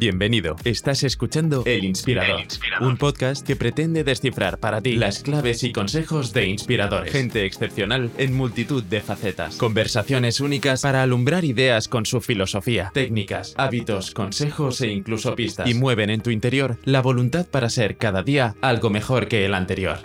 Bienvenido. 0.00 0.56
Estás 0.64 1.02
escuchando 1.02 1.62
El 1.66 1.84
Inspirador, 1.84 2.44
un 2.80 2.96
podcast 2.96 3.46
que 3.46 3.54
pretende 3.54 4.02
descifrar 4.02 4.58
para 4.58 4.80
ti 4.80 4.96
las 4.96 5.22
claves 5.22 5.62
y 5.62 5.72
consejos 5.72 6.32
de 6.32 6.46
inspiradores. 6.46 7.12
Gente 7.12 7.44
excepcional 7.44 8.10
en 8.16 8.34
multitud 8.34 8.82
de 8.82 9.02
facetas. 9.02 9.56
Conversaciones 9.56 10.40
únicas 10.40 10.80
para 10.80 11.02
alumbrar 11.02 11.44
ideas 11.44 11.86
con 11.86 12.06
su 12.06 12.22
filosofía, 12.22 12.90
técnicas, 12.94 13.52
hábitos, 13.58 14.12
consejos 14.12 14.80
e 14.80 14.90
incluso 14.90 15.34
pistas. 15.34 15.68
Y 15.68 15.74
mueven 15.74 16.08
en 16.08 16.22
tu 16.22 16.30
interior 16.30 16.78
la 16.84 17.02
voluntad 17.02 17.46
para 17.46 17.68
ser 17.68 17.98
cada 17.98 18.22
día 18.22 18.54
algo 18.62 18.88
mejor 18.88 19.28
que 19.28 19.44
el 19.44 19.52
anterior. 19.52 19.98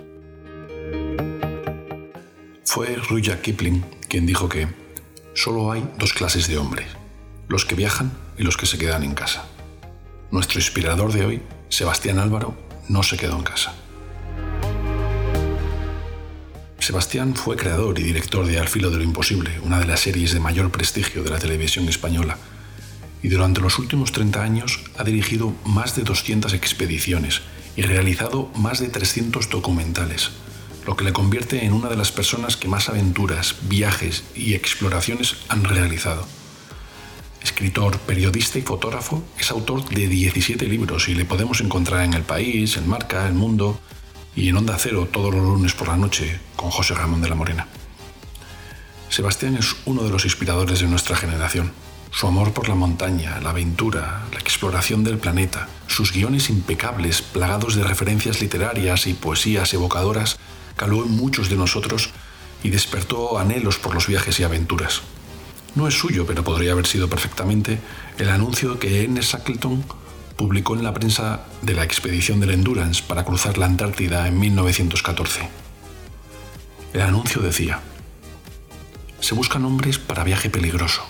Fue 2.66 2.98
Rudyard 2.98 3.40
Kipling 3.40 3.86
quien 4.10 4.26
dijo 4.26 4.50
que 4.50 4.68
solo 5.36 5.72
hay 5.72 5.88
dos 5.98 6.12
clases 6.12 6.50
de 6.50 6.58
hombres, 6.58 6.88
los 7.48 7.64
que 7.64 7.76
viajan 7.76 8.12
y 8.38 8.44
los 8.44 8.58
que 8.58 8.66
se 8.66 8.78
quedan 8.78 9.04
en 9.04 9.14
casa. 9.14 9.48
Nuestro 10.32 10.60
inspirador 10.60 11.14
de 11.14 11.26
hoy, 11.26 11.42
Sebastián 11.70 12.20
Álvaro, 12.20 12.58
no 12.90 13.04
se 13.04 13.16
quedó 13.16 13.38
en 13.38 13.44
casa. 13.44 13.74
Sebastián 16.80 17.36
fue 17.36 17.56
creador 17.56 18.00
y 18.00 18.04
director 18.04 18.46
de 18.46 18.60
Al 18.60 18.68
filo 18.68 18.90
de 18.90 18.98
lo 18.98 19.04
imposible, 19.04 19.60
una 19.64 19.80
de 19.80 19.86
las 19.86 20.02
series 20.02 20.34
de 20.34 20.40
mayor 20.40 20.72
prestigio 20.72 21.24
de 21.24 21.30
la 21.30 21.40
televisión 21.40 21.88
española, 21.88 22.38
y 23.22 23.30
durante 23.30 23.62
los 23.62 23.80
últimos 23.80 24.12
30 24.12 24.42
años 24.42 24.82
ha 24.98 25.04
dirigido 25.04 25.54
más 25.64 25.96
de 25.96 26.04
200 26.04 26.54
expediciones 26.54 27.42
y 27.76 27.84
realizado 27.84 28.52
más 28.56 28.80
de 28.80 28.90
300 28.90 29.50
documentales, 29.50 30.32
lo 30.86 30.96
que 30.96 31.06
le 31.06 31.14
convierte 31.14 31.66
en 31.66 31.74
una 31.74 31.90
de 31.90 31.98
las 31.98 32.12
personas 32.12 32.58
que 32.58 32.68
más 32.68 32.90
aventuras, 32.90 33.56
viajes 33.64 34.24
y 34.36 34.54
exploraciones 34.54 35.38
han 35.50 35.64
realizado. 35.64 36.28
Escritor, 37.46 38.00
periodista 38.00 38.58
y 38.58 38.64
fotógrafo, 38.64 39.24
es 39.38 39.52
autor 39.52 39.88
de 39.88 40.08
17 40.08 40.66
libros 40.66 41.08
y 41.10 41.14
le 41.14 41.26
podemos 41.26 41.62
encontrar 41.62 42.04
en 42.04 42.16
El 42.16 42.24
País, 42.24 42.76
en 42.76 42.90
Marca, 42.90 43.28
El 43.28 43.36
Mundo 43.36 43.80
y 44.36 44.50
en 44.50 44.58
Onda 44.58 44.76
Cero 44.80 45.08
todos 45.12 45.32
los 45.32 45.44
lunes 45.44 45.76
por 45.76 45.88
la 45.88 45.96
noche 45.96 46.40
con 46.56 46.72
José 46.72 46.96
Ramón 46.96 47.22
de 47.22 47.30
la 47.30 47.36
Morena. 47.36 47.68
Sebastián 49.10 49.56
es 49.58 49.76
uno 49.86 50.02
de 50.02 50.10
los 50.10 50.26
inspiradores 50.26 50.80
de 50.80 50.88
nuestra 50.88 51.16
generación. 51.16 51.72
Su 52.10 52.26
amor 52.26 52.52
por 52.52 52.68
la 52.68 52.74
montaña, 52.74 53.40
la 53.40 53.52
aventura, 53.52 54.24
la 54.34 54.40
exploración 54.40 55.04
del 55.04 55.20
planeta, 55.20 55.70
sus 55.86 56.12
guiones 56.12 56.50
impecables, 56.50 57.22
plagados 57.22 57.76
de 57.76 57.84
referencias 57.84 58.42
literarias 58.42 59.06
y 59.06 59.14
poesías 59.14 59.72
evocadoras, 59.72 60.40
caló 60.76 61.06
en 61.06 61.12
muchos 61.12 61.50
de 61.50 61.58
nosotros 61.58 62.10
y 62.64 62.72
despertó 62.72 63.38
anhelos 63.38 63.78
por 63.78 63.94
los 63.94 64.08
viajes 64.08 64.40
y 64.40 64.44
aventuras 64.44 65.04
no 65.76 65.88
es 65.88 65.94
suyo, 65.94 66.26
pero 66.26 66.44
podría 66.44 66.72
haber 66.72 66.88
sido 66.88 67.10
perfectamente, 67.10 67.80
el 68.18 68.30
anuncio 68.30 68.80
que 68.80 69.04
Ernest 69.04 69.34
Shackleton 69.34 69.84
publicó 70.38 70.76
en 70.76 70.84
la 70.84 70.94
prensa 70.94 71.46
de 71.62 71.74
la 71.74 71.84
expedición 71.84 72.40
del 72.40 72.52
Endurance 72.52 73.04
para 73.06 73.24
cruzar 73.24 73.58
la 73.58 73.66
Antártida 73.66 74.28
en 74.28 74.40
1914. 74.40 75.50
El 76.94 77.02
anuncio 77.02 77.42
decía, 77.42 77.82
se 79.20 79.36
buscan 79.36 79.66
hombres 79.66 79.98
para 79.98 80.24
viaje 80.24 80.50
peligroso, 80.50 81.02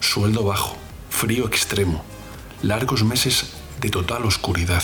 sueldo 0.00 0.44
bajo, 0.44 0.76
frío 1.10 1.46
extremo, 1.46 2.04
largos 2.62 3.04
meses 3.04 3.52
de 3.80 3.90
total 3.90 4.24
oscuridad, 4.24 4.82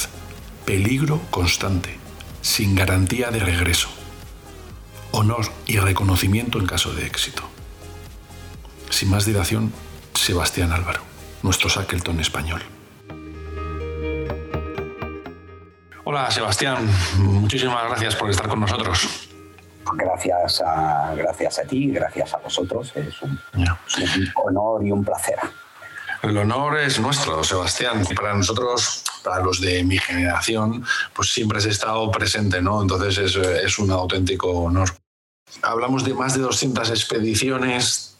peligro 0.64 1.20
constante, 1.30 1.96
sin 2.40 2.74
garantía 2.74 3.30
de 3.30 3.40
regreso, 3.40 3.88
honor 5.12 5.46
y 5.66 5.78
reconocimiento 5.78 6.58
en 6.58 6.66
caso 6.66 6.92
de 6.92 7.06
éxito. 7.06 7.42
Sin 8.92 9.08
más 9.08 9.24
dilación, 9.24 9.72
Sebastián 10.14 10.70
Álvaro, 10.70 11.00
nuestro 11.42 11.70
Shackleton 11.70 12.20
español. 12.20 12.62
Hola 16.04 16.30
Sebastián, 16.30 16.86
muchísimas 17.16 17.88
gracias 17.88 18.14
por 18.16 18.28
estar 18.28 18.46
con 18.48 18.60
nosotros. 18.60 19.30
Gracias 19.94 20.60
a, 20.60 21.14
gracias 21.16 21.58
a 21.58 21.62
ti, 21.62 21.90
gracias 21.90 22.34
a 22.34 22.36
vosotros. 22.36 22.92
Es 22.94 23.22
un, 23.22 23.40
honor 24.34 24.84
y 24.84 24.92
un 24.92 25.02
placer. 25.02 25.38
El 26.22 26.36
honor 26.36 26.78
es 26.78 27.00
nuestro, 27.00 27.42
Sebastián. 27.42 28.04
Para 28.14 28.34
nosotros, 28.34 29.04
para 29.24 29.42
los 29.42 29.58
de 29.62 29.82
mi 29.84 29.96
generación, 29.96 30.84
pues 31.14 31.32
siempre 31.32 31.58
has 31.58 31.64
estado 31.64 32.10
presente, 32.10 32.60
¿no? 32.60 32.82
Entonces 32.82 33.16
es, 33.16 33.36
es 33.36 33.78
un 33.78 33.90
auténtico 33.90 34.50
honor. 34.50 34.90
Hablamos 35.62 36.04
de 36.04 36.12
más 36.12 36.34
de 36.34 36.42
200 36.42 36.90
expediciones, 36.90 38.11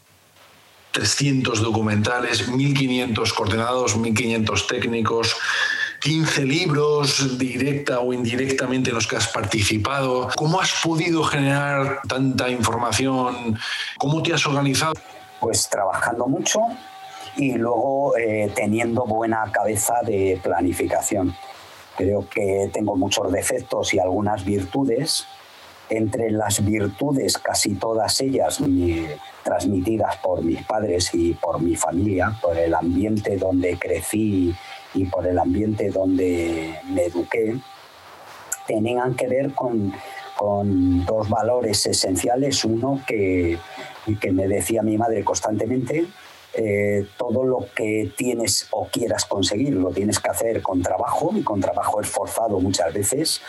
300 0.93 1.61
documentales, 1.61 2.49
1.500 2.49 3.33
coordenados, 3.33 3.97
1.500 3.97 4.67
técnicos, 4.67 5.35
15 5.99 6.45
libros, 6.45 7.37
directa 7.39 7.99
o 7.99 8.13
indirectamente 8.13 8.91
en 8.91 8.95
los 8.95 9.07
que 9.07 9.15
has 9.15 9.27
participado. 9.27 10.29
¿Cómo 10.35 10.61
has 10.61 10.71
podido 10.83 11.23
generar 11.23 12.01
tanta 12.07 12.49
información? 12.49 13.57
¿Cómo 13.97 14.21
te 14.21 14.33
has 14.33 14.45
organizado? 14.45 14.93
Pues 15.39 15.67
trabajando 15.67 16.27
mucho 16.27 16.59
y 17.37 17.55
luego 17.55 18.15
eh, 18.15 18.51
teniendo 18.53 19.05
buena 19.05 19.51
cabeza 19.51 19.95
de 20.05 20.39
planificación. 20.43 21.35
Creo 21.97 22.27
que 22.29 22.69
tengo 22.71 22.95
muchos 22.95 23.31
defectos 23.31 23.93
y 23.95 23.99
algunas 23.99 24.45
virtudes. 24.45 25.25
Entre 25.95 26.31
las 26.31 26.65
virtudes, 26.65 27.37
casi 27.37 27.75
todas 27.75 28.19
ellas, 28.19 28.57
transmitidas 29.43 30.17
por 30.17 30.43
mis 30.43 30.63
padres 30.63 31.13
y 31.13 31.33
por 31.33 31.61
mi 31.61 31.75
familia, 31.75 32.35
por 32.41 32.57
el 32.57 32.73
ambiente 32.73 33.37
donde 33.37 33.77
crecí 33.77 34.55
y 34.95 35.05
por 35.05 35.27
el 35.27 35.37
ambiente 35.37 35.89
donde 35.89 36.79
me 36.89 37.05
eduqué, 37.05 37.57
tenían 38.65 39.13
que 39.13 39.27
ver 39.27 39.53
con, 39.53 39.93
dos 41.05 41.29
valores 41.29 41.85
esenciales. 41.85 42.65
Uno 42.65 42.99
que, 43.05 43.59
que 44.19 44.31
me 44.31 44.47
decía 44.47 44.81
mi 44.81 44.97
madre 44.97 45.23
constantemente, 45.23 46.07
eh, 46.55 47.05
todo 47.17 47.43
lo 47.43 47.67
que 47.75 48.11
tienes 48.17 48.67
o 48.71 48.87
quieras 48.87 49.25
conseguir 49.25 49.73
lo 49.73 49.89
tienes 49.91 50.19
que 50.19 50.29
hacer 50.29 50.61
con 50.61 50.81
trabajo 50.81 51.31
y 51.35 51.43
con 51.43 51.59
trabajo 51.59 51.99
esforzado 51.99 52.59
muchas 52.59 52.93
veces 52.93 53.41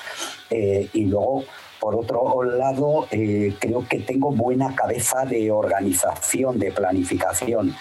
eh, 0.49 0.88
y 0.94 1.04
luego 1.04 1.44
por 1.84 1.97
otro 1.97 2.43
lado, 2.45 3.06
eh, 3.11 3.56
creo 3.61 3.87
que 3.87 3.99
tengo 3.99 4.31
buena 4.31 4.75
cabeza 4.75 5.27
de 5.27 5.50
organización, 5.50 6.59
de 6.59 6.72
planificación. 6.72 7.75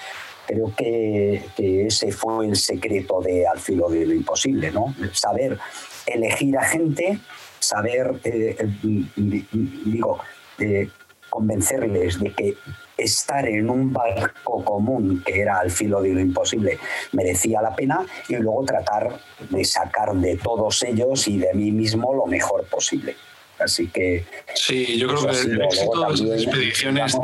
Creo 0.46 0.74
que, 0.75 1.46
ese 1.58 2.12
fue 2.12 2.47
el 2.47 2.58
secreto 2.58 3.22
de 3.22 3.47
Al 3.47 3.59
filo 3.59 3.88
de 3.88 4.06
lo 4.06 4.14
imposible, 4.14 4.72
¿no? 4.72 4.94
Saber 5.14 5.58
elegir 6.06 6.58
a 6.58 6.66
gente, 6.66 7.18
saber, 7.59 8.19
eh, 8.25 8.58
digo, 8.84 10.20
eh, 10.59 10.90
convencerles 11.30 12.20
de 12.20 12.34
que 12.34 12.56
estar 12.97 13.47
en 13.47 13.70
un 13.70 13.94
barco 13.94 14.66
común, 14.66 15.24
que 15.25 15.40
era 15.40 15.59
al 15.59 15.72
filo 15.72 16.02
de 16.02 16.09
lo 16.09 16.20
imposible, 16.20 16.78
merecía 17.14 17.62
la 17.62 17.74
pena, 17.74 18.06
y 18.28 18.35
luego 18.35 18.66
tratar 18.66 19.18
de 19.50 19.64
sacar 19.64 20.14
de 20.14 20.35
todos 20.35 20.84
ellos 20.84 21.25
y 21.30 21.38
de 21.38 21.53
mí 21.53 21.72
mismo 21.72 22.14
lo 22.14 22.25
mejor 22.25 22.66
posible. 22.66 23.16
Así 23.63 23.88
que. 23.88 24.25
Sí, 24.53 24.97
yo 24.97 25.07
creo 25.07 25.28
que 25.28 25.40
el 25.40 25.62
éxito 25.62 26.00
de 26.00 26.09
las 26.09 26.22
expediciones. 26.44 27.18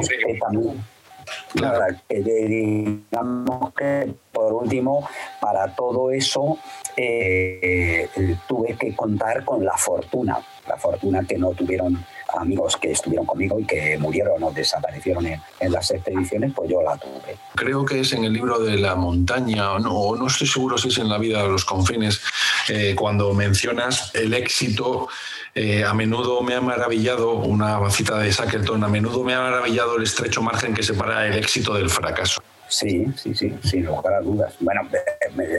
claro. 1.54 1.96
que 2.08 2.22
digamos 2.22 3.74
que 3.74 4.14
por 4.40 4.54
último, 4.54 5.10
para 5.42 5.76
todo 5.76 6.12
eso 6.12 6.58
eh, 6.96 8.08
tuve 8.48 8.78
que 8.80 8.96
contar 8.96 9.44
con 9.44 9.66
la 9.66 9.76
fortuna, 9.76 10.40
la 10.68 10.78
fortuna 10.78 11.24
que 11.28 11.38
no 11.38 11.50
tuvieron 11.52 12.06
amigos 12.38 12.78
que 12.78 12.92
estuvieron 12.92 13.26
conmigo 13.26 13.60
y 13.60 13.66
que 13.66 13.98
murieron 13.98 14.42
o 14.44 14.52
desaparecieron 14.52 15.26
en, 15.26 15.42
las 15.72 15.92
expediciones, 15.92 16.54
pues 16.56 16.70
yo 16.70 16.82
la 16.82 16.96
tuve. 16.96 17.38
Creo 17.56 17.84
que 17.84 18.00
es 18.00 18.14
en 18.14 18.24
el 18.24 18.34
libro 18.34 18.60
de 18.60 18.78
la 18.78 18.96
montaña, 18.96 19.74
o 19.74 19.80
no, 19.80 20.16
no 20.16 20.28
estoy 20.28 20.48
seguro 20.48 20.78
si 20.78 20.88
es 20.88 20.98
en 21.00 21.10
la 21.10 21.18
vida 21.18 21.44
de 21.44 21.50
los 21.50 21.66
confines, 21.66 22.22
eh, 22.70 22.96
cuando 22.96 23.34
mencionas 23.34 24.14
el 24.16 24.34
éxito 24.34 25.10
eh, 25.56 25.84
a 25.84 25.94
menudo 25.94 26.42
me 26.42 26.56
ha 26.56 26.62
maravillado, 26.62 27.34
una 27.34 27.90
cita 27.90 28.18
de 28.20 28.32
Shackleton, 28.32 28.84
a 28.84 28.88
menudo 28.88 29.24
me 29.24 29.34
ha 29.34 29.42
maravillado 29.42 29.98
el 29.98 30.04
estrecho 30.04 30.42
margen 30.42 30.74
que 30.74 30.84
separa 30.84 31.28
el 31.28 31.38
éxito 31.38 31.74
del 31.74 31.90
fracaso. 31.90 32.42
Sí, 32.68 33.08
sí, 33.16 33.34
sí, 33.34 33.58
sin 33.64 33.86
lugar 33.86 34.14
a 34.14 34.22
dudas. 34.22 34.54
Bueno, 34.60 34.88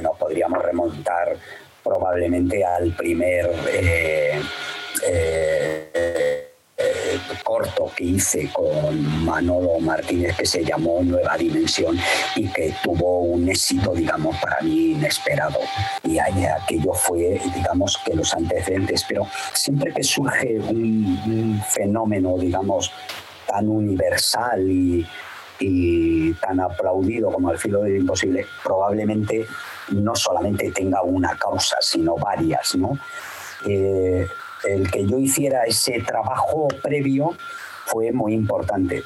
nos 0.03 0.17
podríamos 0.17 0.63
remontar 0.63 1.37
probablemente 1.83 2.65
al 2.65 2.95
primer 2.95 3.51
eh, 3.69 4.41
eh, 5.07 6.50
corto 7.45 7.91
que 7.97 8.05
hice 8.05 8.51
con 8.53 9.25
Manolo 9.25 9.81
Martínez 9.81 10.37
que 10.37 10.47
se 10.47 10.65
llamó 10.65 11.03
Nueva 11.03 11.37
Dimensión 11.37 11.99
y 12.37 12.49
que 12.49 12.75
tuvo 12.83 13.21
un 13.21 13.49
éxito, 13.49 13.93
digamos, 13.95 14.37
para 14.39 14.61
mí 14.63 14.93
inesperado. 14.93 15.59
Y 16.05 16.19
aquello 16.19 16.93
fue, 16.93 17.41
digamos, 17.55 17.99
que 18.05 18.15
los 18.15 18.33
antecedentes, 18.35 19.05
pero 19.09 19.27
siempre 19.53 19.93
que 19.93 20.03
surge 20.03 20.59
un, 20.59 21.63
fenómeno, 21.69 22.37
digamos, 22.39 22.93
tan 23.47 23.69
universal 23.69 24.69
y 24.71 25.07
y 25.63 26.33
tan 26.35 26.59
aplaudido 26.59 27.31
como 27.31 27.53
el 27.53 27.59
filo 27.59 27.83
de 27.83 27.91
lo 27.91 27.97
imposible, 27.97 28.47
probablemente 28.65 29.47
no 29.91 30.17
solamente 30.17 30.71
tenga 30.71 31.03
una 31.03 31.37
causa, 31.37 31.77
sino 31.81 32.17
varias. 32.17 32.75
¿no? 32.77 32.99
Eh, 33.67 34.27
el 34.65 34.91
que 34.91 35.07
yo 35.07 35.19
hiciera 35.19 35.65
ese 35.65 36.01
trabajo 36.01 36.69
previo 36.83 37.37
fue 37.87 38.13
muy 38.13 38.35
importante. 38.35 39.03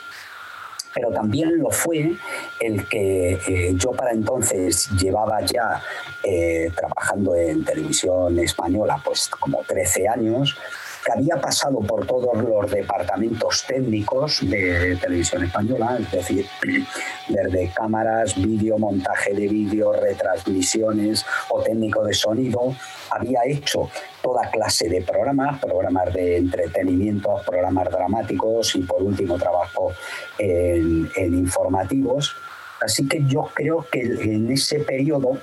Pero 0.95 1.11
también 1.11 1.59
lo 1.59 1.71
fue 1.71 2.15
el 2.61 2.89
que 2.89 3.33
eh, 3.49 3.75
yo 3.77 3.91
para 3.93 4.13
entonces 4.13 4.89
llevaba 4.91 5.41
ya 5.41 5.83
eh, 6.23 6.71
trabajando 6.75 7.35
en 7.35 7.65
televisión 7.65 8.39
española 8.39 9.01
pues 9.05 9.29
como 9.29 9.63
13 9.65 10.09
años 10.09 10.57
que 11.05 11.13
había 11.13 11.37
pasado 11.37 11.81
por 11.81 12.07
todos 12.07 12.37
los 12.43 12.71
departamentos 12.71 13.65
técnicos 13.67 14.39
de 14.49 14.97
televisión 14.97 15.45
española, 15.45 15.99
es 16.01 16.11
decir, 16.11 16.47
desde 17.29 17.71
cámaras, 17.75 18.35
vídeo, 18.37 18.79
montaje 18.79 19.35
de 19.35 19.49
vídeo, 19.49 19.93
retransmisiones 19.93 21.27
o 21.51 21.61
técnico 21.63 22.05
de 22.05 22.15
sonido, 22.15 22.75
había 23.11 23.41
hecho 23.45 23.91
toda 24.25 24.51
clase 24.51 24.89
de 24.89 25.03
programas, 25.03 25.61
programas 25.61 26.13
de 26.15 26.39
entretenimiento, 26.39 27.43
programas 27.47 27.91
dramáticos 27.91 28.75
y 28.75 28.81
por 28.81 29.03
último 29.03 29.37
trabajo 29.37 29.93
en, 30.39 31.11
informativos. 31.15 32.35
Así 32.81 33.07
que 33.07 33.23
yo 33.27 33.51
creo 33.53 33.87
que 33.93 34.01
en 34.01 34.51
ese 34.51 34.81
periodo 34.81 35.39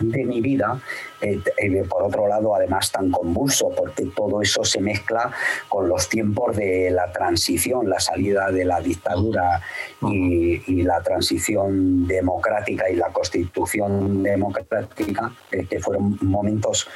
de 0.00 0.24
mi 0.24 0.40
vida, 0.40 0.80
eh, 1.20 1.40
eh, 1.58 1.84
por 1.88 2.02
otro 2.02 2.26
lado, 2.26 2.54
además 2.54 2.90
tan 2.90 3.10
convulso, 3.10 3.70
porque 3.76 4.06
todo 4.06 4.40
eso 4.40 4.64
se 4.64 4.80
mezcla 4.80 5.30
con 5.68 5.88
los 5.88 6.08
tiempos 6.08 6.56
de 6.56 6.90
la 6.90 7.12
transición, 7.12 7.88
la 7.88 8.00
salida 8.00 8.50
de 8.50 8.64
la 8.64 8.80
dictadura 8.80 9.60
y, 10.02 10.80
la 10.80 11.02
transición 11.02 12.06
democrática 12.06 12.88
y 12.88 12.96
la 12.96 13.08
constitución 13.08 14.22
democrática, 14.22 15.32
eh, 15.52 15.66
que 15.68 15.78
fueron 15.78 16.16
momentos 16.22 16.88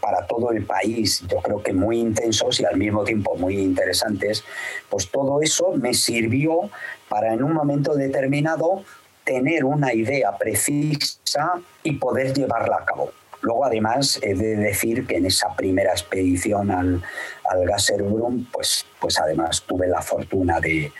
para 0.00 0.26
todo 0.26 0.50
el 0.50 0.64
país, 0.64 1.24
yo 1.28 1.38
creo 1.38 1.62
que 1.62 1.72
muy 1.72 2.00
intensos 2.00 2.58
y 2.58 2.64
al 2.64 2.76
mismo 2.76 3.04
tiempo 3.04 3.36
muy 3.36 3.58
interesantes, 3.58 4.44
pues 4.90 5.08
todo 5.08 5.40
eso 5.40 5.72
me 5.76 5.94
sirvió 5.94 6.68
para 7.08 7.32
en 7.32 7.44
un 7.44 7.52
momento 7.52 7.94
determinado 7.94 8.82
tener 9.26 9.64
una 9.64 9.92
idea 9.92 10.38
precisa 10.38 11.60
y 11.82 11.96
poder 11.96 12.32
llevarla 12.32 12.76
a 12.76 12.84
cabo. 12.84 13.10
Luego, 13.42 13.64
además, 13.64 14.18
he 14.22 14.34
de 14.34 14.56
decir 14.56 15.06
que 15.06 15.16
en 15.16 15.26
esa 15.26 15.54
primera 15.54 15.90
expedición 15.90 16.70
al, 16.70 17.02
al 17.50 17.66
Gasserbrum, 17.66 18.46
pues, 18.50 18.86
pues 18.98 19.18
además 19.18 19.62
tuve 19.66 19.88
la 19.88 20.00
fortuna 20.00 20.60
de, 20.60 20.90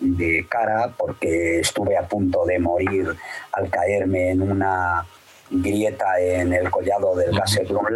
de 0.00 0.46
cara 0.48 0.94
porque 0.96 1.60
estuve 1.60 1.96
a 1.96 2.08
punto 2.08 2.46
de 2.46 2.58
morir 2.58 3.14
al 3.52 3.68
caerme 3.68 4.30
en 4.30 4.42
una 4.42 5.06
grieta 5.50 6.18
en 6.18 6.52
el 6.52 6.70
collado 6.70 7.14
del 7.14 7.36
Gasserbrum 7.36 7.86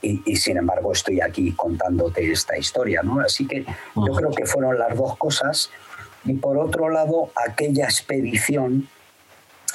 y, 0.00 0.20
y, 0.24 0.36
sin 0.36 0.56
embargo 0.56 0.92
estoy 0.92 1.20
aquí 1.20 1.52
contándote 1.52 2.32
esta 2.32 2.58
historia, 2.58 3.02
¿no? 3.04 3.20
Así 3.20 3.46
que 3.46 3.64
yo 3.94 4.12
creo 4.14 4.30
que 4.30 4.46
fueron 4.46 4.76
las 4.78 4.96
dos 4.96 5.16
cosas 5.16 5.70
y 6.24 6.34
por 6.34 6.58
otro 6.58 6.88
lado, 6.88 7.32
aquella 7.34 7.84
expedición, 7.84 8.88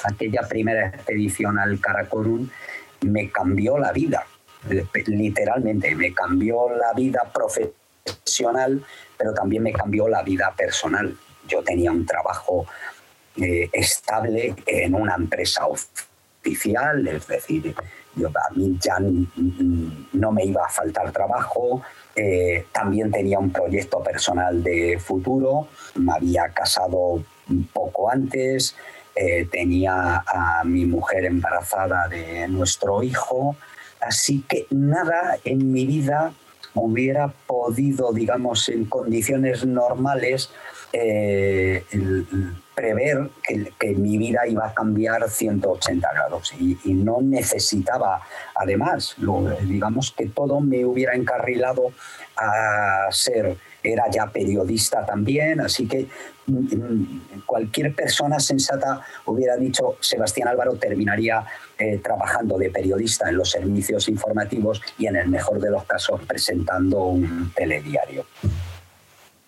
aquella 0.04 0.42
primera 0.48 0.88
expedición 0.88 1.60
al 1.60 1.80
Karakorum, 1.80 2.50
me 3.02 3.30
cambió 3.30 3.78
la 3.78 3.92
vida, 3.92 4.26
literalmente, 5.06 5.94
me 5.96 6.14
cambió 6.14 6.70
la 6.70 6.94
vida 6.94 7.32
profesional, 7.34 8.84
pero 9.18 9.34
también 9.34 9.64
me 9.64 9.74
cambió 9.74 10.08
la 10.08 10.24
vida 10.24 10.54
personal. 10.56 11.16
Yo 11.48 11.64
tenía 11.64 11.92
un 11.92 12.06
trabajo 12.06 12.66
eh, 13.36 13.70
estable 13.72 14.56
en 14.66 14.96
una 14.96 15.16
empresa 15.16 15.68
oficial, 15.68 17.08
es 17.08 17.28
decir, 17.28 17.76
yo, 18.18 18.30
a 18.30 18.54
mí 18.56 18.78
ya 18.80 18.98
no 20.14 20.32
me 20.32 20.46
iba 20.46 20.66
a 20.66 20.70
faltar 20.70 21.12
trabajo, 21.12 21.82
eh, 22.16 22.66
también 22.72 23.12
tenía 23.12 23.40
un 23.40 23.52
proyecto 23.52 24.02
personal 24.04 24.64
de 24.64 25.00
futuro, 25.00 25.68
me 25.96 26.14
había 26.14 26.50
casado 26.50 27.24
poco 27.72 28.10
antes, 28.10 28.76
eh, 29.16 29.48
tenía 29.52 30.24
a 30.28 30.64
mi 30.64 30.86
mujer 30.86 31.26
embarazada 31.26 32.08
de 32.08 32.48
nuestro 32.48 33.04
hijo, 33.04 33.56
así 34.00 34.44
que 34.48 34.68
nada 34.70 35.38
en 35.44 35.72
mi 35.72 35.86
vida 35.86 36.34
hubiera 36.76 37.28
podido, 37.28 38.14
digamos, 38.14 38.70
en 38.70 38.86
condiciones 38.86 39.66
normales, 39.66 40.50
eh, 40.94 41.84
prever 42.78 43.32
que, 43.80 43.96
mi 43.96 44.20
vida 44.20 44.48
iba 44.48 44.68
a 44.68 44.74
cambiar 44.74 45.28
180 45.28 46.14
grados 46.14 46.54
y, 46.60 46.94
no 46.94 47.22
necesitaba, 47.24 48.22
además, 48.54 49.16
digamos 49.64 50.14
que 50.16 50.28
todo 50.28 50.60
me 50.60 50.86
hubiera 50.86 51.16
encarrilado 51.16 51.92
a 52.36 53.08
ser, 53.10 53.58
era 53.82 54.04
ya 54.12 54.28
periodista 54.28 55.04
también, 55.04 55.60
así 55.60 55.88
que 55.88 56.08
mm, 56.46 57.40
cualquier 57.48 57.96
persona 57.96 58.40
sensata 58.40 59.02
hubiera 59.26 59.58
dicho, 59.58 59.98
Sebastián 60.00 60.48
Álvaro 60.48 60.74
terminaría 60.76 61.44
eh, 61.80 61.98
trabajando 61.98 62.60
de 62.60 62.70
periodista 62.70 63.28
en 63.28 63.38
los 63.38 63.50
servicios 63.50 64.08
informativos 64.08 64.84
y 65.00 65.08
en 65.08 65.16
el 65.16 65.30
mejor 65.30 65.60
de 65.60 65.72
los 65.72 65.84
casos 65.86 66.22
presentando 66.28 67.06
un 67.06 67.52
telediario. 67.56 68.28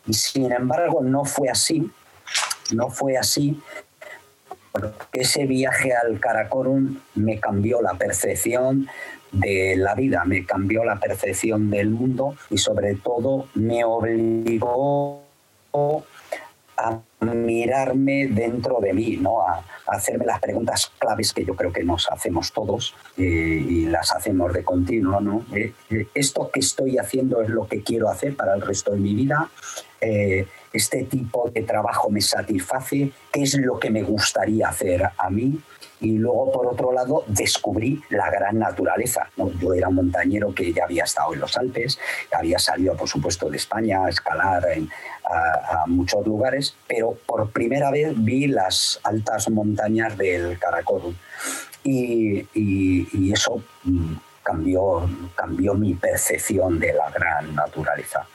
Y 0.07 0.13
sin 0.13 0.51
embargo 0.51 1.03
no 1.03 1.25
fue 1.25 1.49
así, 1.49 1.91
no 2.73 2.89
fue 2.89 3.17
así, 3.17 3.59
porque 4.71 5.21
ese 5.21 5.45
viaje 5.45 5.93
al 5.93 6.19
Karakorum 6.19 6.99
me 7.15 7.39
cambió 7.39 7.81
la 7.81 7.93
percepción 7.95 8.87
de 9.31 9.75
la 9.77 9.95
vida, 9.95 10.23
me 10.25 10.45
cambió 10.45 10.83
la 10.83 10.99
percepción 10.99 11.69
del 11.69 11.89
mundo 11.89 12.35
y 12.49 12.57
sobre 12.57 12.95
todo 12.95 13.47
me 13.55 13.83
obligó 13.83 15.23
a 16.77 17.01
mirarme 17.21 18.27
dentro 18.27 18.79
de 18.79 18.93
mí, 18.93 19.17
¿no? 19.17 19.41
a, 19.41 19.63
hacerme 19.87 20.25
las 20.25 20.39
preguntas 20.39 20.91
claves 20.99 21.33
que 21.33 21.43
yo 21.43 21.55
creo 21.55 21.73
que 21.73 21.83
nos 21.83 22.09
hacemos 22.11 22.53
todos 22.53 22.95
eh, 23.17 23.23
y 23.23 23.85
las 23.85 24.11
hacemos 24.13 24.53
de 24.53 24.63
continuo. 24.63 25.19
¿no? 25.19 25.45
Eh, 25.53 25.73
eh, 25.89 26.07
¿Esto 26.13 26.49
que 26.51 26.59
estoy 26.59 26.97
haciendo 26.97 27.41
es 27.41 27.49
lo 27.49 27.67
que 27.67 27.83
quiero 27.83 28.09
hacer 28.09 28.35
para 28.35 28.53
el 28.53 28.61
resto 28.61 28.91
de 28.91 28.97
mi 28.97 29.15
vida? 29.15 29.49
¿Este 30.71 31.03
tipo 31.03 31.49
de 31.49 31.63
trabajo 31.63 32.09
me 32.09 32.21
satisface? 32.21 33.11
¿Qué 33.31 33.43
es 33.43 33.57
lo 33.57 33.79
que 33.79 33.89
me 33.89 34.03
gustaría 34.03 34.69
hacer 34.69 35.03
a 35.17 35.29
mí? 35.29 35.59
y 36.01 36.17
luego 36.17 36.51
por 36.51 36.67
otro 36.67 36.93
lado 36.93 37.23
descubrí 37.27 38.01
la 38.09 38.29
gran 38.29 38.59
naturaleza. 38.59 39.29
Yo 39.35 39.73
era 39.73 39.89
un 39.89 39.95
montañero 39.95 40.53
que 40.53 40.71
ya 40.71 40.85
había 40.85 41.03
estado 41.03 41.33
en 41.33 41.41
los 41.41 41.57
Alpes, 41.57 41.99
había 42.31 42.59
salido 42.59 42.95
por 42.95 43.07
supuesto 43.07 43.49
de 43.49 43.57
España 43.57 44.05
a 44.05 44.09
escalar 44.09 44.65
a, 44.65 45.85
muchos 45.87 46.25
lugares, 46.25 46.75
pero 46.87 47.17
por 47.25 47.51
primera 47.51 47.91
vez 47.91 48.13
vi 48.15 48.47
las 48.47 48.99
altas 49.03 49.49
montañas 49.49 50.17
del 50.17 50.57
Karakorum 50.57 51.13
y, 51.83 52.47
y, 52.53 53.31
eso 53.31 53.61
mm, 53.83 54.13
cambió, 54.41 55.07
cambió 55.35 55.73
mi 55.75 55.93
percepción 55.93 56.79
de 56.79 56.93
la 56.93 57.09
gran 57.11 57.53
naturaleza. 57.53 58.25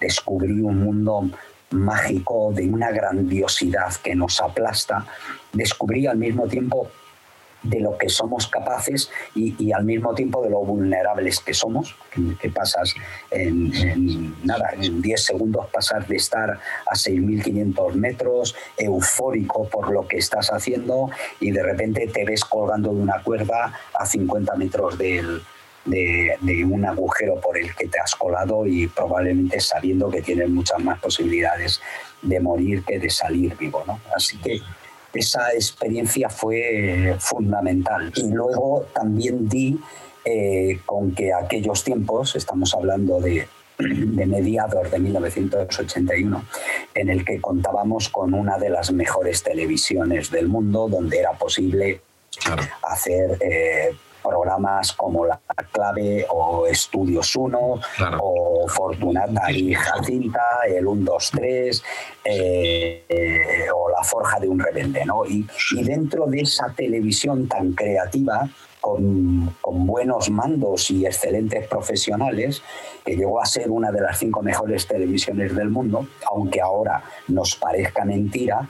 Descubrí 0.00 0.60
un 0.60 0.82
mundo 0.82 1.30
mágico, 1.70 2.52
de 2.52 2.68
una 2.68 2.90
grandiosidad 2.90 3.94
que 4.02 4.14
nos 4.14 4.40
aplasta, 4.40 5.06
descubrí 5.52 6.06
al 6.06 6.18
mismo 6.18 6.46
tiempo 6.46 6.88
de 7.62 7.80
lo 7.80 7.98
que 7.98 8.08
somos 8.08 8.46
capaces 8.46 9.10
y, 9.34 9.72
al 9.72 9.84
mismo 9.84 10.14
tiempo 10.14 10.42
de 10.42 10.50
lo 10.50 10.60
vulnerables 10.60 11.40
que 11.40 11.52
somos, 11.52 11.94
que, 12.40 12.48
pasas 12.48 12.94
en, 13.30 14.34
nada, 14.44 14.70
en 14.80 15.02
10 15.02 15.22
segundos 15.22 15.66
pasar 15.68 16.06
de 16.06 16.16
estar 16.16 16.50
a 16.50 16.94
6.500 16.94 17.92
metros, 17.94 18.56
eufórico 18.78 19.68
por 19.68 19.92
lo 19.92 20.08
que 20.08 20.18
estás 20.18 20.50
haciendo 20.50 21.10
y 21.38 21.50
de 21.50 21.62
repente 21.62 22.06
te 22.06 22.24
ves 22.24 22.44
colgando 22.44 22.94
de 22.94 23.02
una 23.02 23.22
cuerda 23.22 23.78
a 23.94 24.06
50 24.06 24.54
metros 24.56 24.96
del, 24.96 25.42
de, 25.84 26.64
un 26.64 26.84
agujero 26.84 27.40
por 27.40 27.56
el 27.56 27.74
que 27.74 27.88
te 27.88 27.98
has 27.98 28.14
colado 28.14 28.66
y 28.66 28.86
probablemente 28.86 29.60
sabiendo 29.60 30.10
que 30.10 30.22
tienes 30.22 30.48
muchas 30.48 30.78
más 30.80 31.00
posibilidades 31.00 31.80
de 32.22 32.40
morir 32.40 32.84
que 32.84 32.98
de 32.98 33.10
salir 33.10 33.56
vivo. 33.56 33.82
¿no? 33.86 34.00
Así 34.14 34.38
que 34.38 34.60
esa 35.12 35.52
experiencia 35.52 36.28
fue 36.28 37.16
fundamental. 37.18 38.12
Y 38.14 38.30
luego 38.30 38.86
también 38.94 39.48
di 39.48 39.78
eh, 40.24 40.78
con 40.84 41.14
que 41.14 41.32
aquellos 41.32 41.82
tiempos, 41.82 42.36
estamos 42.36 42.74
hablando 42.74 43.20
de, 43.20 43.48
de 43.78 44.26
mediados 44.26 44.90
de 44.90 44.98
1981, 44.98 46.44
en 46.94 47.08
el 47.08 47.24
que 47.24 47.40
contábamos 47.40 48.08
con 48.08 48.34
una 48.34 48.58
de 48.58 48.70
las 48.70 48.92
mejores 48.92 49.42
televisiones 49.42 50.30
del 50.30 50.48
mundo, 50.48 50.88
donde 50.88 51.18
era 51.18 51.32
posible 51.32 52.02
hacer 52.82 53.38
eh, 53.40 53.96
programas 54.22 54.92
como 54.92 55.24
La 55.26 55.40
Clave 55.72 56.26
o 56.28 56.66
Estudios 56.66 57.34
1 57.36 57.80
o 58.20 58.68
Fortunata 58.68 59.50
y 59.50 59.74
Jacinta, 59.74 60.42
el 60.66 60.86
1, 60.86 61.04
2, 61.04 61.30
3 61.30 61.84
o 63.74 63.90
La 63.90 64.02
Forja 64.02 64.40
de 64.40 64.48
un 64.48 64.58
Rebelde. 64.58 65.04
¿no? 65.04 65.24
y 65.24 65.46
dentro 65.82 66.26
de 66.26 66.40
esa 66.40 66.72
televisión 66.74 67.48
tan 67.48 67.72
creativa, 67.72 68.48
con, 68.80 69.54
buenos 69.62 70.30
mandos 70.30 70.90
y 70.90 71.06
excelentes 71.06 71.66
profesionales, 71.66 72.62
que 73.04 73.16
llegó 73.16 73.40
a 73.40 73.46
ser 73.46 73.70
una 73.70 73.90
de 73.90 74.00
las 74.00 74.18
cinco 74.18 74.42
mejores 74.42 74.86
televisiones 74.86 75.54
del 75.54 75.70
mundo, 75.70 76.06
aunque 76.30 76.60
ahora 76.60 77.02
nos 77.28 77.56
parezca 77.56 78.04
mentira, 78.04 78.68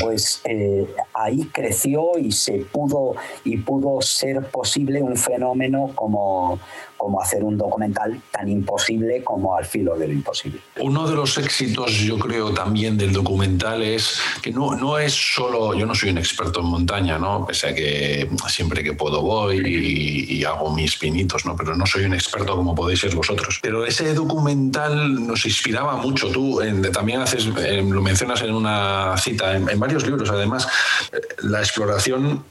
pues 0.00 0.40
eh, 0.44 0.86
ahí 1.12 1.50
creció 1.52 2.18
y 2.18 2.32
se 2.32 2.58
pudo 2.70 3.14
y 3.44 3.58
pudo 3.58 4.00
ser 4.00 4.42
posible 4.50 5.02
un 5.02 5.16
fenómeno 5.16 5.90
como, 5.94 6.58
como 7.04 7.20
hacer 7.20 7.44
un 7.44 7.58
documental 7.58 8.18
tan 8.30 8.48
imposible 8.48 9.22
como 9.22 9.54
al 9.54 9.66
filo 9.66 9.94
de 9.94 10.06
lo 10.06 10.14
imposible. 10.14 10.58
Uno 10.80 11.06
de 11.06 11.14
los 11.14 11.36
éxitos, 11.36 11.92
yo 11.98 12.18
creo, 12.18 12.54
también 12.54 12.96
del 12.96 13.12
documental 13.12 13.82
es 13.82 14.18
que 14.40 14.50
no, 14.50 14.74
no 14.74 14.98
es 14.98 15.12
solo, 15.12 15.74
yo 15.74 15.84
no 15.84 15.94
soy 15.94 16.08
un 16.08 16.16
experto 16.16 16.60
en 16.60 16.66
montaña, 16.66 17.18
¿no? 17.18 17.44
pese 17.44 17.68
a 17.68 17.74
que 17.74 18.26
siempre 18.48 18.82
que 18.82 18.94
puedo 18.94 19.20
voy 19.20 19.58
y, 19.58 20.44
hago 20.44 20.74
mis 20.74 20.96
pinitos, 20.96 21.44
¿no? 21.44 21.54
pero 21.54 21.76
no 21.76 21.84
soy 21.84 22.04
un 22.06 22.14
experto 22.14 22.56
como 22.56 22.74
podéis 22.74 23.00
ser 23.00 23.14
vosotros. 23.14 23.58
Pero 23.60 23.84
ese 23.84 24.14
documental 24.14 25.26
nos 25.26 25.44
inspiraba 25.44 25.96
mucho. 25.96 26.30
Tú 26.30 26.62
también 26.90 27.20
haces, 27.20 27.44
lo 27.44 28.00
mencionas 28.00 28.40
en 28.40 28.54
una 28.54 29.14
cita, 29.18 29.54
en 29.56 29.78
varios 29.78 30.06
libros 30.06 30.30
además, 30.30 30.66
eh, 31.12 31.20
la 31.42 31.58
exploración 31.58 32.42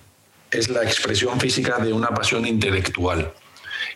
es 0.52 0.70
la 0.70 0.84
expresión 0.84 1.40
física 1.40 1.80
de 1.80 1.92
una 1.92 2.10
pasión 2.10 2.46
intelectual. 2.46 3.34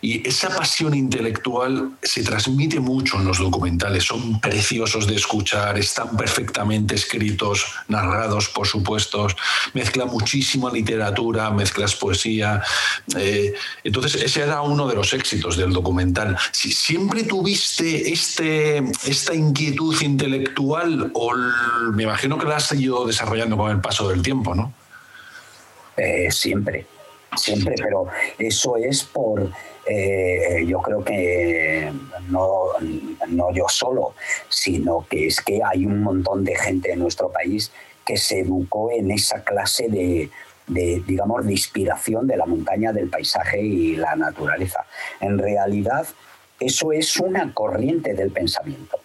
Y 0.01 0.27
esa 0.27 0.49
pasión 0.55 0.93
intelectual 0.93 1.91
se 2.01 2.23
transmite 2.23 2.79
mucho 2.79 3.17
en 3.17 3.25
los 3.25 3.39
documentales, 3.39 4.03
son 4.03 4.39
preciosos 4.39 5.07
de 5.07 5.15
escuchar, 5.15 5.77
están 5.77 6.15
perfectamente 6.15 6.95
escritos, 6.95 7.65
narrados, 7.87 8.49
por 8.49 8.67
supuesto, 8.67 9.27
mezcla 9.73 10.05
muchísima 10.05 10.71
literatura, 10.71 11.49
mezclas 11.49 11.95
poesía. 11.95 12.61
Eh, 13.15 13.53
entonces, 13.83 14.21
ese 14.21 14.41
era 14.41 14.61
uno 14.61 14.87
de 14.87 14.95
los 14.95 15.13
éxitos 15.13 15.57
del 15.57 15.71
documental. 15.73 16.37
Si 16.51 16.71
siempre 16.71 17.23
tuviste 17.23 18.11
este, 18.11 18.83
esta 19.05 19.33
inquietud 19.33 19.99
intelectual, 20.01 21.11
o 21.13 21.33
me 21.93 22.03
imagino 22.03 22.37
que 22.37 22.45
la 22.45 22.57
has 22.57 22.71
ido 22.73 23.05
desarrollando 23.05 23.57
con 23.57 23.71
el 23.71 23.81
paso 23.81 24.09
del 24.09 24.21
tiempo, 24.21 24.53
¿no? 24.53 24.73
Eh, 25.97 26.31
siempre, 26.31 26.85
siempre, 27.37 27.75
pero 27.81 28.07
eso 28.37 28.77
es 28.77 29.03
por 29.03 29.49
eh, 29.85 30.65
yo 30.67 30.81
creo 30.81 31.03
que 31.03 31.91
no, 32.29 32.71
no 33.29 33.53
yo 33.53 33.65
solo, 33.69 34.13
sino 34.49 35.05
que 35.09 35.27
es 35.27 35.39
que 35.41 35.61
hay 35.63 35.85
un 35.85 36.03
montón 36.03 36.43
de 36.43 36.55
gente 36.55 36.91
en 36.91 36.99
nuestro 36.99 37.31
país 37.31 37.71
que 38.05 38.17
se 38.17 38.39
educó 38.39 38.91
en 38.91 39.11
esa 39.11 39.43
clase 39.43 39.87
de, 39.87 40.29
de, 40.67 41.03
digamos, 41.07 41.45
de 41.45 41.53
inspiración 41.53 42.27
de 42.27 42.37
la 42.37 42.45
montaña, 42.45 42.91
del 42.91 43.09
paisaje 43.09 43.61
y 43.61 43.95
la 43.95 44.15
naturaleza. 44.15 44.85
En 45.21 45.37
realidad, 45.37 46.05
eso 46.59 46.91
es 46.91 47.17
una 47.17 47.53
corriente 47.53 48.13
del 48.13 48.31
pensamiento 48.31 48.99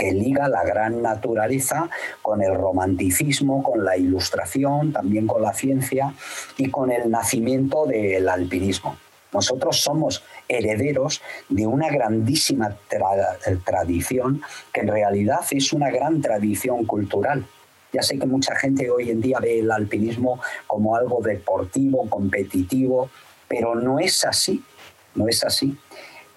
que 0.00 0.12
liga 0.12 0.48
la 0.48 0.64
gran 0.64 1.02
naturaleza 1.02 1.90
con 2.22 2.42
el 2.42 2.54
romanticismo, 2.54 3.62
con 3.62 3.84
la 3.84 3.98
ilustración, 3.98 4.94
también 4.94 5.26
con 5.26 5.42
la 5.42 5.52
ciencia 5.52 6.14
y 6.56 6.70
con 6.70 6.90
el 6.90 7.10
nacimiento 7.10 7.84
del 7.84 8.26
alpinismo. 8.30 8.96
Nosotros 9.30 9.82
somos 9.82 10.24
herederos 10.48 11.20
de 11.50 11.66
una 11.66 11.90
grandísima 11.90 12.78
tradición 13.66 14.40
que 14.72 14.80
en 14.80 14.88
realidad 14.88 15.40
es 15.50 15.70
una 15.74 15.90
gran 15.90 16.22
tradición 16.22 16.86
cultural. 16.86 17.46
Ya 17.92 18.00
sé 18.00 18.18
que 18.18 18.26
mucha 18.26 18.54
gente 18.56 18.90
hoy 18.90 19.10
en 19.10 19.20
día 19.20 19.38
ve 19.38 19.58
el 19.58 19.70
alpinismo 19.70 20.40
como 20.66 20.96
algo 20.96 21.20
deportivo, 21.20 22.08
competitivo, 22.08 23.10
pero 23.46 23.74
no 23.74 23.98
es 23.98 24.24
así, 24.24 24.64
no 25.14 25.28
es 25.28 25.44
así. 25.44 25.76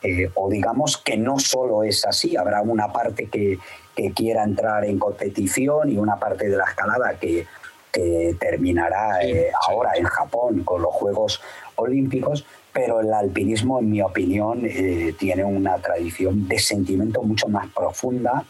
Eh, 0.03 0.29
o 0.35 0.49
digamos 0.49 0.97
que 0.97 1.15
no 1.15 1.39
solo 1.39 1.83
es 1.83 2.05
así, 2.05 2.35
habrá 2.35 2.61
una 2.61 2.91
parte 2.91 3.27
que, 3.27 3.57
quiera 4.15 4.43
entrar 4.43 4.83
en 4.85 4.97
competición 4.97 5.89
y 5.91 5.97
una 5.97 6.19
parte 6.19 6.49
de 6.49 6.57
la 6.57 6.65
escalada 6.65 7.17
que, 7.19 7.47
terminará 8.39 9.23
eh, 9.23 9.51
ahora 9.67 9.91
en 9.95 10.05
Japón 10.05 10.63
con 10.63 10.81
los 10.81 10.91
Juegos 10.91 11.39
Olímpicos, 11.75 12.43
pero 12.73 13.01
el 13.01 13.13
alpinismo, 13.13 13.79
en 13.79 13.91
mi 13.91 14.01
opinión, 14.01 14.61
eh, 14.65 15.13
tiene 15.19 15.43
una 15.43 15.77
tradición 15.77 16.47
de 16.47 16.57
sentimiento 16.57 17.21
mucho 17.21 17.47
más 17.49 17.67
profunda, 17.67 18.45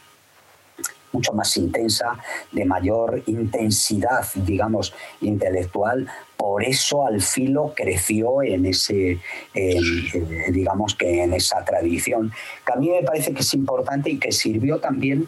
mucho 1.14 1.32
más 1.34 1.56
intensa, 1.58 2.18
de 2.52 2.66
mayor 2.66 3.24
intensidad, 3.28 4.26
digamos, 4.36 4.94
intelectual. 5.22 6.08
Por 6.36 6.64
eso 6.66 7.08
al 7.08 7.22
filo 7.22 7.74
creció 7.76 8.44
en 8.44 8.66
ese, 8.66 9.20
digamos 10.50 10.96
que 10.96 11.24
en 11.24 11.34
esa 11.34 11.64
tradición, 11.64 12.34
que 12.66 12.74
a 12.74 12.76
mí 12.76 12.90
me 12.90 13.04
parece 13.04 13.34
que 13.34 13.42
es 13.42 13.54
importante 13.54 14.10
y 14.10 14.18
que 14.18 14.32
sirvió 14.34 14.80
también 14.80 15.28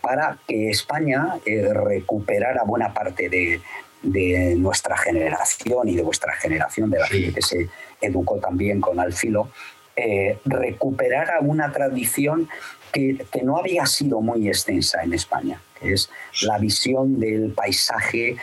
para 0.00 0.38
que 0.48 0.70
España 0.70 1.38
eh, 1.44 1.72
recuperara 1.72 2.64
buena 2.64 2.92
parte 2.92 3.28
de, 3.28 3.60
de 4.02 4.54
nuestra 4.56 4.96
generación 4.96 5.88
y 5.88 5.96
de 5.96 6.02
vuestra 6.02 6.32
generación, 6.34 6.90
de 6.90 6.98
la 6.98 7.06
gente 7.06 7.32
que 7.32 7.42
se 7.42 7.68
educó 8.00 8.38
también 8.38 8.80
con 8.80 9.00
Alfilo, 9.00 9.50
eh, 9.96 10.38
recuperara 10.44 11.40
una 11.40 11.72
tradición 11.72 12.48
que, 12.92 13.18
no 13.42 13.58
había 13.58 13.86
sido 13.86 14.20
muy 14.20 14.48
extensa 14.48 15.02
en 15.02 15.14
España, 15.14 15.60
que 15.78 15.92
es 15.92 16.10
la 16.42 16.58
visión 16.58 17.18
del 17.18 17.52
paisaje 17.52 18.36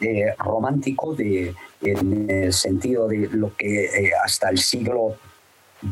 eh, 0.00 0.34
romántico 0.38 1.14
de, 1.14 1.54
en 1.82 2.30
el 2.30 2.52
sentido 2.52 3.08
de 3.08 3.28
lo 3.32 3.54
que 3.56 3.84
eh, 3.84 4.12
hasta 4.22 4.50
el 4.50 4.58
siglo 4.58 5.16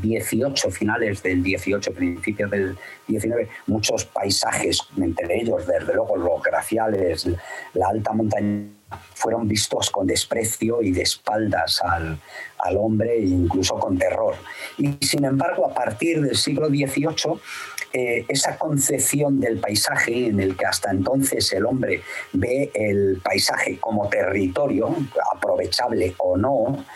18, 0.01 0.71
finales 0.71 1.23
del 1.23 1.43
18, 1.43 1.93
principios 1.93 2.51
del 2.51 2.77
19, 3.09 3.49
muchos 3.67 4.05
paisajes, 4.07 4.81
entre 4.97 5.41
ellos, 5.41 5.67
desde 5.67 5.95
luego, 5.95 6.17
los 6.17 6.43
glaciales, 6.43 7.29
la 7.75 7.89
alta 7.89 8.13
montaña, 8.13 8.69
fueron 9.15 9.49
vistos 9.49 9.91
con 9.91 10.07
desprecio 10.07 10.83
y 10.83 10.93
de 10.93 11.03
espaldas 11.03 11.81
al, 11.83 12.19
al 12.59 12.77
hombre, 12.77 13.19
incluso 13.19 13.79
con 13.79 13.99
terror. 13.99 14.37
Y 14.79 14.97
sin 15.05 15.25
embargo, 15.25 15.67
a 15.67 15.75
partir 15.75 16.23
del 16.23 16.37
siglo 16.37 16.69
XVIII, 16.69 17.41
eh, 17.95 18.25
esa 18.29 18.57
concepción 18.57 19.39
del 19.39 19.59
paisaje 19.59 20.27
en 20.29 20.41
el 20.41 20.57
que 20.57 20.65
hasta 20.65 20.91
entonces 20.91 21.53
el 21.53 21.67
hombre 21.67 22.03
ve 22.33 22.71
el 22.73 23.21
paisaje 23.23 23.79
como 23.79 24.09
territorio, 24.09 24.97
aprovechable 25.35 26.15
o 26.17 26.39
no, 26.39 26.87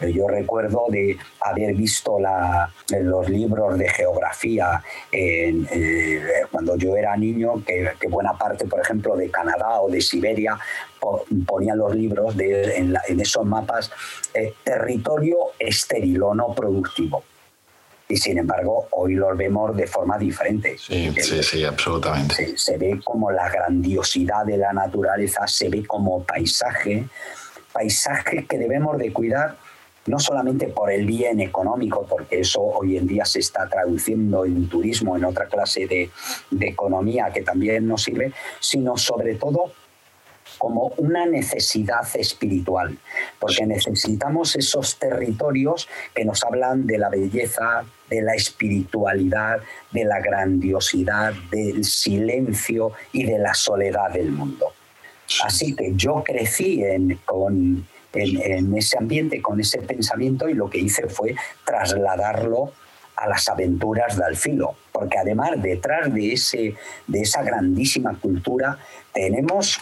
yo 0.00 0.28
recuerdo 0.28 0.86
de 0.88 1.16
haber 1.40 1.74
visto 1.74 2.18
los 2.18 3.28
libros 3.28 3.78
de 3.78 3.88
geografía 3.88 4.82
eh, 5.12 6.22
cuando 6.50 6.76
yo 6.76 6.96
era 6.96 7.16
niño, 7.16 7.62
que, 7.64 8.08
buena 8.08 8.36
parte, 8.36 8.66
por 8.66 8.80
ejemplo, 8.80 9.16
de 9.16 9.30
Canadá 9.30 9.80
o 9.80 9.88
de 9.88 10.00
Siberia 10.00 10.58
ponían 11.46 11.78
los 11.78 11.94
libros 11.94 12.34
en, 12.38 12.96
esos 13.20 13.44
mapas 13.44 13.90
eh, 14.32 14.54
territorio 14.64 15.36
estéril 15.58 16.22
o 16.22 16.34
no 16.34 16.54
productivo. 16.54 17.22
Y 18.08 18.16
sin 18.16 18.38
embargo, 18.38 18.88
hoy 18.90 19.14
los 19.14 19.36
vemos 19.36 19.74
de 19.76 19.86
forma 19.86 20.18
diferente. 20.18 20.76
Sí, 20.78 21.10
sí, 21.20 21.42
sí, 21.42 21.64
absolutamente. 21.64 22.56
se 22.56 22.76
ve 22.76 23.00
como 23.02 23.30
la 23.30 23.48
grandiosidad 23.48 24.44
de 24.44 24.58
la 24.58 24.72
naturaleza, 24.72 25.46
se 25.46 25.70
ve 25.70 25.86
como 25.86 26.22
paisaje, 26.22 27.06
paisaje 27.72 28.46
que 28.46 28.58
debemos 28.58 28.98
de 28.98 29.12
cuidar 29.12 29.56
no 30.06 30.18
solamente 30.18 30.68
por 30.68 30.90
el 30.90 31.06
bien 31.06 31.40
económico, 31.40 32.06
porque 32.08 32.40
eso 32.40 32.60
hoy 32.60 32.96
en 32.96 33.06
día 33.06 33.24
se 33.24 33.38
está 33.38 33.68
traduciendo 33.68 34.44
en 34.44 34.68
turismo, 34.68 35.16
en 35.16 35.24
otra 35.24 35.46
clase 35.46 35.86
de, 35.86 36.10
economía 36.60 37.30
que 37.32 37.42
también 37.42 37.86
nos 37.86 38.02
sirve, 38.02 38.32
sino 38.60 38.96
sobre 38.96 39.34
todo 39.34 39.72
como 40.58 40.92
una 40.98 41.26
necesidad 41.26 42.06
espiritual, 42.14 42.96
porque 43.38 43.66
necesitamos 43.66 44.56
esos 44.56 44.98
territorios 44.98 45.88
que 46.14 46.24
nos 46.24 46.42
hablan 46.44 46.86
de 46.86 46.98
la 46.98 47.08
belleza, 47.08 47.84
de 48.08 48.22
la 48.22 48.34
espiritualidad, 48.34 49.60
de 49.90 50.04
la 50.04 50.20
grandiosidad, 50.20 51.32
del 51.50 51.84
silencio 51.84 52.92
y 53.12 53.24
de 53.24 53.38
la 53.38 53.54
soledad 53.54 54.10
del 54.10 54.30
mundo. 54.30 54.72
Así 55.44 55.74
que 55.74 55.92
yo 55.94 56.22
crecí 56.24 56.82
con, 57.24 57.86
en, 58.14 58.76
ese 58.76 58.98
ambiente, 58.98 59.42
con 59.42 59.60
ese 59.60 59.80
pensamiento, 59.82 60.48
y 60.48 60.54
lo 60.54 60.68
que 60.70 60.78
hice 60.78 61.08
fue 61.08 61.34
trasladarlo 61.64 62.72
a 63.16 63.28
las 63.28 63.48
aventuras 63.48 64.16
de 64.16 64.24
Alfilo, 64.24 64.74
porque 64.92 65.18
además 65.18 65.50
detrás 65.62 66.12
de, 66.12 66.32
ese, 66.32 66.74
de 67.06 67.20
esa 67.20 67.42
grandísima 67.42 68.18
cultura 68.18 68.78
tenemos, 69.12 69.78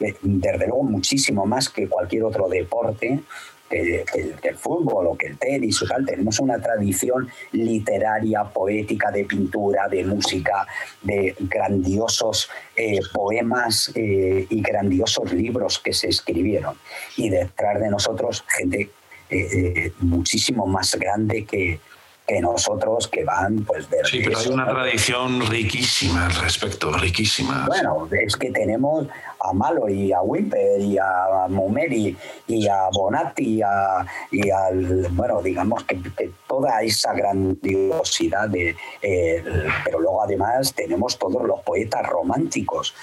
desde 0.00 0.66
luego, 0.66 0.82
muchísimo 0.82 1.46
más 1.46 1.68
que 1.68 1.88
cualquier 1.88 2.24
otro 2.24 2.48
deporte, 2.48 3.20
que, 3.70 4.04
el 4.42 4.56
fútbol 4.56 5.06
o 5.06 5.16
que 5.16 5.28
el 5.28 5.38
tenis 5.38 5.80
o 5.82 5.86
tal. 5.86 6.04
Tenemos 6.04 6.38
una 6.40 6.58
tradición 6.58 7.28
literaria, 7.52 8.44
poética, 8.44 9.10
de 9.10 9.24
pintura, 9.24 9.88
de 9.88 10.04
música, 10.04 10.66
de 11.02 11.34
grandiosos 11.38 12.50
eh, 12.76 13.00
poemas 13.14 13.92
eh, 13.94 14.46
y 14.50 14.60
grandiosos 14.60 15.32
libros 15.32 15.78
que 15.78 15.92
se 15.92 16.08
escribieron. 16.08 16.74
Y 17.16 17.30
detrás 17.30 17.80
de 17.80 17.88
nosotros, 17.88 18.44
gente 18.48 18.90
eh, 19.30 19.92
muchísimo 20.00 20.66
más 20.66 20.96
grande 20.96 21.44
que, 21.44 21.78
que 22.30 22.40
nosotros 22.40 23.08
que 23.08 23.24
van 23.24 23.64
pues 23.64 23.90
de 23.90 23.98
Sí, 24.04 24.20
pero 24.22 24.38
hay 24.38 24.48
una 24.48 24.68
tradición 24.68 25.44
riquísima 25.48 26.26
al 26.26 26.34
respecto, 26.36 26.92
riquísima. 26.92 27.66
Bueno, 27.66 28.08
es 28.12 28.36
que 28.36 28.52
tenemos 28.52 29.08
a 29.40 29.52
Malo 29.52 29.88
y 29.88 30.12
a 30.12 30.20
Wimper 30.22 30.80
y 30.80 30.96
a 30.96 31.48
Mumeri 31.48 32.16
y 32.46 32.68
a 32.68 32.88
Bonatti 32.92 33.56
y, 33.56 33.62
a, 33.62 34.06
y 34.30 34.48
al, 34.48 35.08
bueno, 35.10 35.42
digamos 35.42 35.82
que, 35.82 35.98
toda 36.46 36.82
esa 36.82 37.14
grandiosidad 37.14 38.48
de, 38.48 38.76
eh, 39.02 39.42
pero 39.84 39.98
luego 39.98 40.22
además 40.22 40.72
tenemos 40.72 41.18
todos 41.18 41.42
los 41.42 41.60
poetas 41.62 42.06
románticos, 42.06 42.94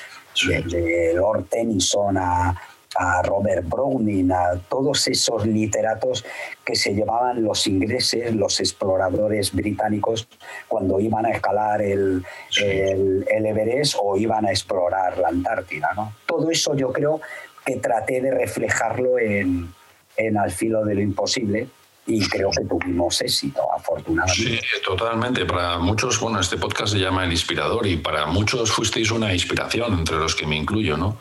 desde 0.47 1.13
Lord 1.15 1.47
Tennyson 1.49 2.17
a 2.17 2.55
a 2.97 3.21
Robert 3.21 3.67
Browning, 3.67 4.31
a 4.31 4.59
todos 4.67 5.07
esos 5.07 5.45
literatos 5.45 6.25
que 6.65 6.75
se 6.75 6.93
llevaban 6.93 7.43
los 7.43 7.67
ingleses, 7.67 8.33
los 8.35 8.59
exploradores 8.59 9.53
británicos, 9.53 10.27
cuando 10.67 10.99
iban 10.99 11.25
a 11.25 11.29
escalar 11.29 11.81
el, 11.81 12.23
el, 12.61 13.25
Everest 13.29 13.95
o 14.01 14.17
iban 14.17 14.45
a 14.45 14.51
explorar 14.51 15.17
la 15.17 15.29
Antártida. 15.29 15.89
¿no? 15.95 16.13
Todo 16.25 16.49
eso 16.49 16.75
yo 16.75 16.91
creo 16.91 17.21
que 17.65 17.77
traté 17.77 18.21
de 18.21 18.31
reflejarlo 18.31 19.19
en, 19.19 19.73
en 20.15 20.37
Al 20.37 20.51
filo 20.51 20.83
de 20.83 20.95
lo 20.95 21.01
imposible 21.01 21.67
y 22.07 22.25
creo 22.27 22.49
que 22.51 22.63
tuvimos 22.63 23.19
éxito, 23.21 23.61
afortunadamente. 23.75 24.61
Sí, 24.61 24.81
totalmente. 24.83 25.45
Para 25.45 25.77
muchos, 25.77 26.19
bueno, 26.19 26.39
este 26.39 26.57
podcast 26.57 26.93
se 26.93 26.99
llama 26.99 27.25
El 27.25 27.31
Inspirador 27.31 27.85
y 27.85 27.97
para 27.97 28.25
muchos 28.25 28.71
fuisteis 28.71 29.11
una 29.11 29.33
inspiración, 29.33 29.93
entre 29.93 30.15
los 30.15 30.33
que 30.33 30.47
me 30.47 30.55
incluyo, 30.55 30.95
¿no? 30.95 31.17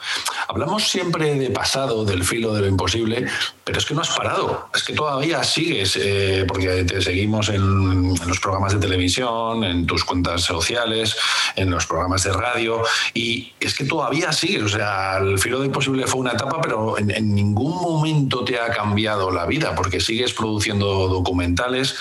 Hablamos 0.47 0.89
siempre 0.89 1.35
de 1.35 1.51
pasado, 1.51 2.05
del 2.05 2.23
filo 2.23 2.55
de 2.55 2.61
lo 2.63 2.69
imposible, 2.69 3.27
pero 3.65 3.79
es 3.79 3.85
que 3.85 3.95
no 3.95 4.03
has 4.03 4.11
parado, 4.11 4.69
es 4.73 4.85
que 4.85 4.93
todavía 4.93 5.43
sigues, 5.43 5.99
eh, 6.01 6.45
porque 6.47 6.85
te 6.85 7.03
seguimos 7.03 7.49
en, 7.49 8.15
los 8.27 8.39
programas 8.39 8.73
de 8.73 8.79
televisión, 8.79 9.65
en 9.65 9.87
tus 9.87 10.05
cuentas 10.05 10.43
sociales, 10.43 11.17
en 11.57 11.71
los 11.71 11.85
programas 11.87 12.23
de 12.23 12.33
radio, 12.33 12.83
y 13.13 13.53
es 13.59 13.75
que 13.75 13.85
todavía 13.85 14.33
sigues, 14.33 14.63
o 14.63 14.69
sea, 14.69 15.19
el 15.19 15.39
filo 15.41 15.59
de 15.59 15.67
imposible 15.67 16.07
fue 16.07 16.21
una 16.21 16.33
etapa, 16.33 16.61
pero 16.61 16.97
en 16.97 17.35
ningún 17.35 17.75
momento 17.75 18.45
te 18.45 18.61
ha 18.61 18.71
cambiado 18.71 19.33
la 19.33 19.47
vida, 19.47 19.75
porque 19.75 20.01
sigues 20.01 20.33
produciendo 20.33 20.76
documentales. 20.79 21.97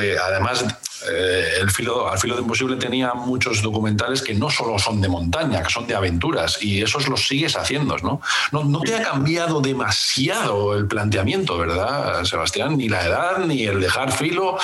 Eh, 0.00 0.16
además, 0.22 0.64
eh, 1.08 1.60
el 1.60 1.70
filo, 1.70 2.10
al 2.10 2.18
filo 2.18 2.36
de 2.36 2.42
imposible 2.42 2.76
tenía 2.76 3.14
muchos 3.14 3.62
documentales 3.62 4.22
que 4.22 4.34
no 4.34 4.50
solo 4.50 4.78
son 4.78 5.00
de 5.00 5.08
montaña, 5.08 5.62
que 5.62 5.70
son 5.70 5.86
de 5.86 5.94
aventuras, 5.94 6.62
y 6.62 6.82
esos 6.82 7.08
los 7.08 7.26
sigues 7.26 7.56
haciendo, 7.56 7.96
¿no? 7.98 8.20
No, 8.52 8.80
te 8.80 8.96
ha 8.96 9.02
cambiado 9.02 9.60
demasiado 9.60 10.76
el 10.76 10.86
planteamiento, 10.86 11.56
¿verdad, 11.56 12.24
Sebastián? 12.24 12.76
Ni 12.76 12.88
la 12.88 13.06
edad, 13.06 13.38
ni 13.38 13.64
el 13.64 13.80
dejar 13.80 14.12
filo. 14.12 14.58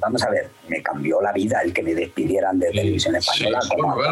vamos 0.00 0.22
a 0.22 0.30
ver, 0.30 0.50
me 0.68 0.82
cambió 0.82 1.20
la 1.20 1.32
vida 1.32 1.60
el 1.62 1.72
que 1.72 1.82
me 1.82 1.94
despidieran 1.94 2.58
de 2.58 2.70
televisión 2.70 3.16
española. 3.16 3.60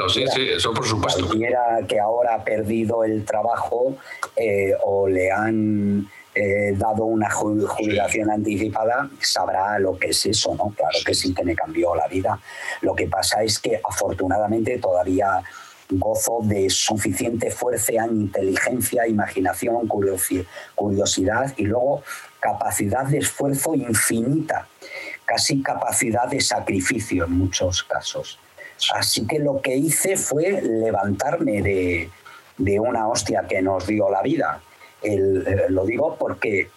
Sí, 0.09 0.25
sí, 0.35 0.49
eso 0.57 0.75
por 0.75 0.87
supuesto. 0.87 1.27
Cualquiera 1.27 1.81
que 1.89 1.99
ahora 1.99 2.35
ha 2.35 2.45
perdido 2.45 3.05
el 3.05 3.25
trabajo 3.25 3.97
eh, 4.37 4.75
o 4.85 5.09
le 5.09 5.31
han 5.31 6.09
eh, 6.35 6.73
dado 6.77 7.05
una 7.05 7.31
jubilación 7.31 8.31
anticipada, 8.31 9.11
sabrá 9.21 9.79
lo 9.79 9.99
que 9.99 10.09
es 10.09 10.25
eso, 10.25 10.55
¿no? 10.55 10.73
Claro 10.75 10.99
que 11.05 11.15
sí 11.15 11.35
que 11.35 11.45
me 11.45 11.55
cambió 11.55 11.95
la 11.95 12.09
vida. 12.09 12.41
Lo 12.81 12.95
que 12.95 13.07
pasa 13.07 13.43
es 13.43 13.59
que 13.59 13.79
afortunadamente 13.85 14.79
todavía 14.79 15.43
gozo 15.91 16.39
de 16.43 16.71
suficiente 16.71 17.51
fuerza, 17.51 18.07
inteligencia, 18.07 19.07
imaginación, 19.07 19.87
curiosidad 19.87 21.53
y 21.59 21.65
luego 21.65 22.03
capacidad 22.41 23.05
de 23.05 23.19
esfuerzo 23.19 23.75
infinita, 23.75 24.67
casi 25.27 25.63
capacidad 25.63 26.29
de 26.29 26.41
sacrificio 26.41 27.27
en 27.27 27.33
muchos 27.33 27.83
casos. 27.83 28.39
Así 28.95 29.27
que 29.27 29.39
lo 29.39 29.61
que 29.61 29.77
hice 29.77 30.17
fue 30.17 30.63
levantarme 30.63 31.61
de, 31.61 32.11
de 32.57 32.81
una 32.81 33.07
hostia 33.07 33.45
que 33.47 33.61
nos 33.61 33.87
dio 33.87 34.11
la 34.11 34.23
vida 34.23 34.63
lo 35.69 35.85
digo 35.85 36.17
porque 36.19 36.69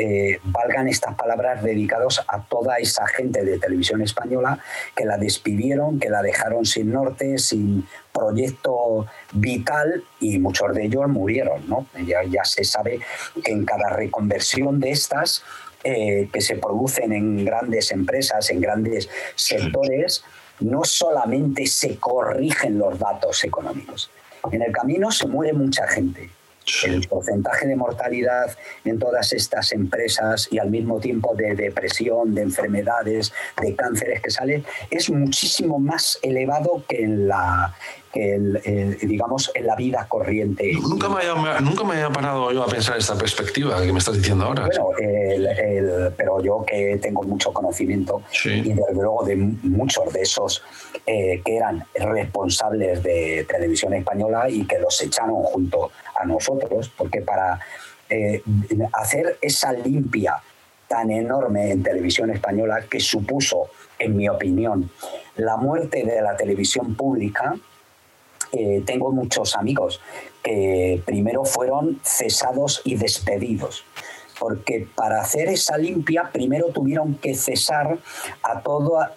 eh, 0.00 0.38
valgan 0.44 0.86
estas 0.86 1.16
palabras 1.16 1.60
dedicados 1.62 2.24
a 2.28 2.42
toda 2.42 2.76
esa 2.76 3.04
gente 3.08 3.42
de 3.44 3.58
televisión 3.58 4.00
española 4.00 4.60
que 4.94 5.04
la 5.04 5.16
despidieron, 5.18 5.98
que 5.98 6.08
la 6.08 6.22
dejaron 6.22 6.64
sin 6.64 6.92
norte, 6.92 7.38
sin 7.38 7.84
proyecto 8.12 9.06
vital 9.32 10.04
y 10.20 10.38
muchos 10.38 10.72
de 10.72 10.84
ellos 10.84 11.08
murieron. 11.08 11.68
¿no? 11.68 11.86
Ya, 12.06 12.44
se 12.44 12.62
sabe 12.62 13.00
que 13.42 13.50
en 13.50 13.64
cada 13.64 13.88
reconversión 13.88 14.78
de 14.78 14.90
estas 14.90 15.42
eh, 15.82 16.28
que 16.32 16.42
se 16.42 16.56
producen 16.56 17.12
en 17.12 17.44
grandes 17.44 17.90
empresas, 17.90 18.50
en 18.50 18.60
grandes 18.60 19.08
sectores, 19.34 20.22
no 20.60 20.84
solamente 20.84 21.66
se 21.66 21.96
corrigen 21.96 22.78
los 22.78 22.98
datos 23.00 23.42
económicos. 23.42 24.10
En 24.52 24.62
el 24.62 24.70
camino 24.70 25.10
se 25.10 25.26
muere 25.26 25.54
mucha 25.54 25.88
gente 25.88 26.30
el 26.84 27.06
porcentaje 27.08 27.66
de 27.66 27.76
mortalidad 27.76 28.56
en 28.84 28.98
todas 28.98 29.32
estas 29.32 29.72
empresas 29.72 30.48
y 30.50 30.58
al 30.58 30.70
mismo 30.70 31.00
tiempo 31.00 31.34
de 31.34 31.54
depresión, 31.54 32.34
de 32.34 32.42
enfermedades, 32.42 33.32
de 33.60 33.74
cánceres 33.74 34.20
que 34.20 34.30
salen, 34.30 34.64
es 34.90 35.10
muchísimo 35.10 35.78
más 35.78 36.18
elevado 36.22 36.82
que 36.88 37.02
en 37.02 37.28
la, 37.28 37.74
digamos, 38.14 39.50
en 39.54 39.66
la 39.66 39.76
vida 39.76 40.06
corriente. 40.08 40.72
Nunca 40.80 41.08
me, 41.08 41.22
había, 41.22 41.60
nunca 41.60 41.84
me 41.84 41.94
había 41.94 42.10
parado 42.10 42.52
yo 42.52 42.62
a 42.62 42.66
pensar 42.66 42.96
esta 42.98 43.16
perspectiva 43.16 43.80
que 43.82 43.92
me 43.92 43.98
estás 43.98 44.16
diciendo 44.16 44.46
ahora. 44.46 44.66
Bueno, 44.66 46.10
pero 46.16 46.42
yo 46.42 46.64
que 46.66 46.98
tengo 47.00 47.22
mucho 47.22 47.52
conocimiento 47.52 48.22
y 48.44 48.72
desde 48.72 48.94
luego 48.94 49.24
de 49.24 49.36
muchos 49.36 50.12
de 50.12 50.22
esos 50.22 50.62
eh, 51.06 51.40
que 51.44 51.56
eran 51.56 51.84
responsables 51.94 53.02
de 53.02 53.46
televisión 53.48 53.94
española 53.94 54.48
y 54.48 54.64
que 54.64 54.78
los 54.78 55.00
echaron 55.00 55.42
junto 55.42 55.90
a 56.18 56.24
nosotros, 56.24 56.90
porque 56.96 57.22
para 57.22 57.60
eh, 58.10 58.42
hacer 58.92 59.38
esa 59.40 59.72
limpia 59.72 60.42
tan 60.88 61.10
enorme 61.10 61.70
en 61.70 61.82
televisión 61.82 62.30
española 62.30 62.84
que 62.90 62.98
supuso, 62.98 63.70
en 63.98 64.16
mi 64.16 64.28
opinión, 64.28 64.90
la 65.36 65.56
muerte 65.56 66.04
de 66.04 66.22
la 66.22 66.36
televisión 66.36 66.94
pública, 66.94 67.54
eh, 68.52 68.82
tengo 68.86 69.12
muchos 69.12 69.54
amigos 69.54 70.00
que 70.42 71.02
primero 71.04 71.44
fueron 71.44 72.00
cesados 72.02 72.80
y 72.84 72.96
despedidos, 72.96 73.84
porque 74.38 74.88
para 74.94 75.20
hacer 75.20 75.48
esa 75.48 75.76
limpia 75.76 76.30
primero 76.32 76.68
tuvieron 76.68 77.16
que 77.16 77.34
cesar 77.34 77.98
a 78.42 78.60
toda 78.62 79.12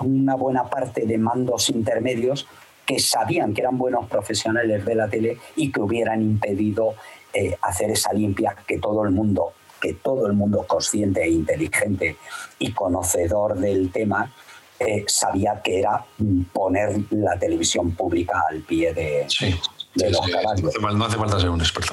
una 0.00 0.36
buena 0.36 0.70
parte 0.70 1.06
de 1.06 1.18
mandos 1.18 1.70
intermedios 1.70 2.46
que 2.88 2.98
sabían 2.98 3.52
que 3.52 3.60
eran 3.60 3.76
buenos 3.76 4.06
profesionales 4.06 4.82
de 4.82 4.94
la 4.94 5.08
tele 5.08 5.36
y 5.56 5.70
que 5.70 5.78
hubieran 5.78 6.22
impedido 6.22 6.94
eh, 7.34 7.54
hacer 7.60 7.90
esa 7.90 8.14
limpia 8.14 8.56
que 8.66 8.78
todo 8.78 9.04
el 9.04 9.10
mundo, 9.10 9.52
que 9.78 9.92
todo 9.92 10.26
el 10.26 10.32
mundo 10.32 10.64
consciente 10.66 11.22
e 11.22 11.28
inteligente 11.28 12.16
y 12.58 12.72
conocedor 12.72 13.58
del 13.58 13.92
tema 13.92 14.32
eh, 14.80 15.04
sabía 15.06 15.60
que 15.62 15.80
era 15.80 16.02
poner 16.50 16.98
la 17.10 17.38
televisión 17.38 17.90
pública 17.90 18.42
al 18.48 18.60
pie 18.60 18.94
de, 18.94 19.26
los 19.94 20.20
caballos. 20.26 20.72
No 20.94 21.04
hace 21.04 21.18
falta 21.18 21.38
ser 21.38 21.50
un 21.50 21.60
experto. 21.60 21.92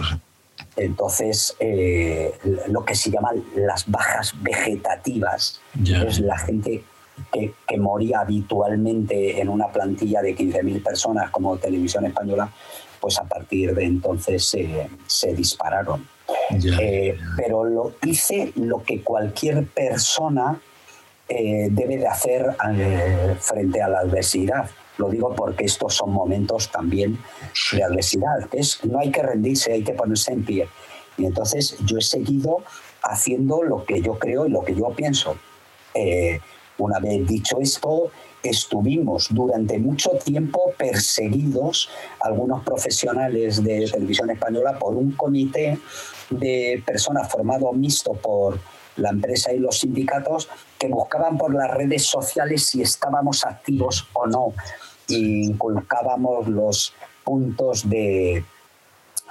Entonces, 0.77 1.57
eh, 1.59 2.33
lo 2.69 2.85
que 2.85 2.95
se 2.95 3.11
llaman 3.11 3.43
las 3.53 3.89
bajas 3.91 4.33
vegetativas 4.41 5.59
es 5.83 6.19
la 6.21 6.37
gente 6.37 6.85
que, 7.31 7.77
moría 7.77 8.21
habitualmente 8.21 9.39
en 9.39 9.49
una 9.49 9.67
plantilla 9.67 10.21
de 10.21 10.35
15.000 10.35 10.83
personas 10.83 11.29
como 11.29 11.57
Televisión 11.57 12.05
Española, 12.05 12.49
pues 12.99 13.17
a 13.19 13.23
partir 13.23 13.75
de 13.75 13.83
entonces 13.83 14.55
se, 15.05 15.33
dispararon. 15.33 16.07
Eh, 16.49 17.17
pero 17.37 17.65
lo 17.65 17.93
hice 18.03 18.51
lo 18.55 18.83
que 18.83 19.01
cualquier 19.01 19.67
persona 19.67 20.59
eh, 21.27 21.67
debe 21.71 21.97
de 21.97 22.07
hacer 22.07 22.55
eh, 22.73 23.35
frente 23.39 23.81
a 23.81 23.89
la 23.89 23.99
adversidad. 23.99 24.69
Lo 24.97 25.09
digo 25.09 25.35
porque 25.35 25.65
estos 25.65 25.93
son 25.93 26.11
momentos 26.11 26.71
también 26.71 27.19
de 27.73 27.83
adversidad. 27.83 28.47
Es, 28.53 28.83
no 28.85 28.99
hay 28.99 29.11
que 29.11 29.21
rendirse, 29.21 29.73
hay 29.73 29.83
que 29.83 29.93
ponerse 29.93 30.31
en 30.31 30.45
pie. 30.45 30.67
Y 31.17 31.25
entonces 31.25 31.77
yo 31.85 31.97
he 31.97 32.01
seguido 32.01 32.63
haciendo 33.03 33.61
lo 33.63 33.85
que 33.85 34.01
yo 34.01 34.17
creo 34.17 34.47
y 34.47 34.49
lo 34.49 34.63
que 34.63 34.73
yo 34.73 34.89
pienso. 34.95 35.37
Una 36.77 36.99
vez 36.99 37.25
dicho 37.25 37.57
esto, 37.59 38.11
estuvimos 38.43 39.27
durante 39.31 39.79
mucho 39.79 40.11
tiempo 40.23 40.73
perseguidos, 40.77 41.89
algunos 42.19 42.63
profesionales 42.63 43.63
de 43.63 43.89
televisión 43.89 44.29
española, 44.29 44.77
por 44.77 44.95
un 44.95 45.11
comité 45.13 45.79
de 46.29 46.83
personas 46.85 47.29
formado 47.29 47.71
mixto 47.73 48.13
por 48.13 48.59
la 48.97 49.09
empresa 49.09 49.53
y 49.53 49.59
los 49.59 49.79
sindicatos 49.79 50.47
que 50.77 50.87
buscaban 50.87 51.37
por 51.37 51.53
las 51.53 51.71
redes 51.71 52.05
sociales 52.05 52.65
si 52.65 52.81
estábamos 52.81 53.45
activos 53.45 54.07
o 54.13 54.27
no. 54.27 54.53
Y 55.07 55.45
inculcábamos 55.45 56.47
los 56.47 56.93
puntos 57.23 57.87
de, 57.89 58.43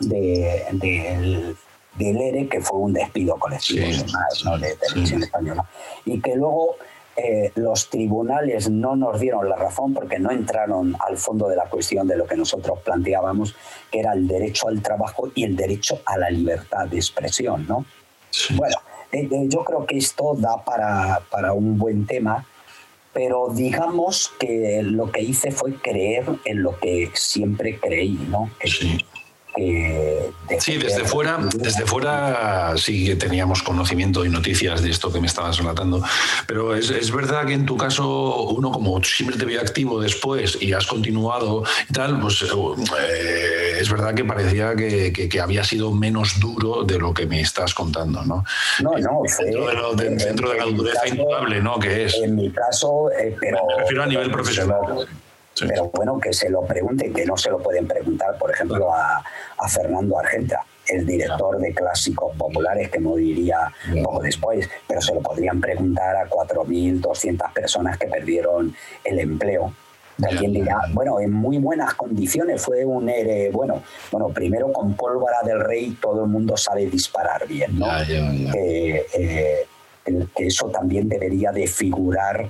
del, 0.00 1.56
ERE, 1.98 2.48
que 2.48 2.60
fue 2.60 2.78
un 2.78 2.92
despido 2.92 3.36
colectivo 3.36 3.86
de 4.58 4.76
televisión 4.76 5.22
española. 5.22 5.68
Y 6.04 6.20
que 6.20 6.36
luego 6.36 6.76
eh, 7.16 7.52
los 7.54 7.90
tribunales 7.90 8.68
no 8.70 8.96
nos 8.96 9.20
dieron 9.20 9.48
la 9.48 9.56
razón 9.56 9.94
porque 9.94 10.18
no 10.18 10.30
entraron 10.30 10.96
al 11.06 11.16
fondo 11.16 11.48
de 11.48 11.56
la 11.56 11.64
cuestión 11.64 12.08
de 12.08 12.16
lo 12.16 12.26
que 12.26 12.36
nosotros 12.36 12.80
planteábamos, 12.80 13.54
que 13.90 14.00
era 14.00 14.12
el 14.12 14.26
derecho 14.26 14.68
al 14.68 14.82
trabajo 14.82 15.30
y 15.34 15.44
el 15.44 15.54
derecho 15.54 16.00
a 16.06 16.18
la 16.18 16.30
libertad 16.30 16.86
de 16.86 16.96
expresión. 16.96 17.66
¿no? 17.68 17.84
Bueno, 18.56 18.76
eh, 19.12 19.28
eh, 19.30 19.46
yo 19.48 19.64
creo 19.64 19.86
que 19.86 19.96
esto 19.98 20.34
da 20.36 20.64
para, 20.64 21.20
para, 21.30 21.52
un 21.52 21.78
buen 21.78 22.06
tema, 22.06 22.46
pero 23.12 23.48
digamos 23.54 24.32
que 24.40 24.82
lo 24.82 25.12
que 25.12 25.22
hice 25.22 25.52
fue 25.52 25.74
creer 25.74 26.24
en 26.44 26.62
lo 26.62 26.78
que 26.80 27.10
siempre 27.14 27.78
creí, 27.78 28.18
¿no? 28.28 28.50
sí 28.64 28.98
sí, 29.56 30.76
desde 30.76 31.04
fuera, 31.04 31.38
desde 31.54 31.86
fuera 31.86 32.74
sí 32.76 33.06
que 33.06 33.16
teníamos 33.16 33.62
conocimiento 33.62 34.24
y 34.24 34.28
noticias 34.28 34.82
de 34.82 34.90
esto 34.90 35.12
que 35.12 35.20
me 35.20 35.26
estabas 35.26 35.58
relatando, 35.58 36.02
pero 36.46 36.74
es, 36.74 37.10
verdad 37.12 37.46
que 37.46 37.54
en 37.54 37.66
tu 37.66 37.76
caso 37.76 38.48
uno 38.48 38.72
como 38.72 39.02
siempre 39.02 39.38
te 39.38 39.44
vio 39.44 39.60
activo 39.60 40.00
después 40.00 40.58
y 40.60 40.72
has 40.72 40.86
continuado 40.86 41.64
y 41.88 41.92
tal, 41.92 42.20
pues 42.20 42.42
eh, 42.42 43.78
es 43.80 43.90
verdad 43.90 44.14
que 44.14 44.24
parecía 44.24 44.74
que, 44.74 45.12
que, 45.12 45.40
había 45.40 45.62
sido 45.62 45.92
menos 45.92 46.40
duro 46.40 46.84
de 46.84 46.98
lo 46.98 47.12
que 47.12 47.26
me 47.26 47.40
estás 47.40 47.74
contando, 47.74 48.24
¿no? 48.24 48.44
No, 48.80 48.92
no. 48.98 49.22
Dentro, 49.38 49.94
de, 49.94 50.10
dentro 50.10 50.50
de 50.50 50.58
la 50.58 50.64
dureza 50.64 51.06
indudable, 51.06 51.60
¿no? 51.60 51.78
Que 51.78 52.04
es. 52.04 52.14
En 52.14 52.34
mi 52.36 52.50
caso, 52.50 53.10
eh, 53.10 53.36
pero... 53.38 53.58
Me 53.66 53.82
refiero 53.82 54.02
a 54.02 54.06
nivel 54.06 54.30
profesional. 54.30 55.06
Pero 55.60 55.90
bueno, 55.94 56.18
que 56.18 56.32
se 56.32 56.50
lo 56.50 56.62
pregunten, 56.62 57.12
que 57.12 57.24
no 57.24 57.36
se 57.36 57.50
lo 57.50 57.58
pueden 57.58 57.86
preguntar, 57.86 58.36
por 58.38 58.50
ejemplo, 58.50 58.92
a, 58.92 59.22
Fernando 59.68 60.18
Argenta, 60.18 60.64
el 60.86 61.06
director 61.06 61.58
de 61.58 61.72
clásicos 61.72 62.36
populares 62.36 62.90
que 62.90 63.00
moriría 63.00 63.72
poco 64.02 64.20
después, 64.20 64.68
pero 64.86 65.00
se 65.00 65.14
lo 65.14 65.20
podrían 65.20 65.60
preguntar 65.60 66.16
a 66.16 66.28
4.200 66.28 67.52
personas 67.52 67.96
que 67.96 68.06
perdieron 68.06 68.74
el 69.04 69.18
empleo. 69.20 69.72
Dirá, 70.16 70.82
bueno, 70.92 71.18
en 71.18 71.32
muy 71.32 71.58
buenas 71.58 71.94
condiciones, 71.94 72.62
fue 72.62 72.84
un 72.84 73.08
ERE, 73.08 73.50
bueno, 73.50 73.82
bueno, 74.12 74.28
primero 74.28 74.72
con 74.72 74.94
pólvora 74.94 75.38
del 75.44 75.58
rey 75.58 75.98
todo 76.00 76.24
el 76.24 76.30
mundo 76.30 76.56
sabe 76.56 76.86
disparar 76.86 77.48
bien, 77.48 77.78
¿no? 77.78 77.86
Eh, 78.54 79.06
que 80.04 80.46
eso 80.46 80.68
también 80.68 81.08
debería 81.08 81.50
de 81.50 81.66
figurar 81.66 82.48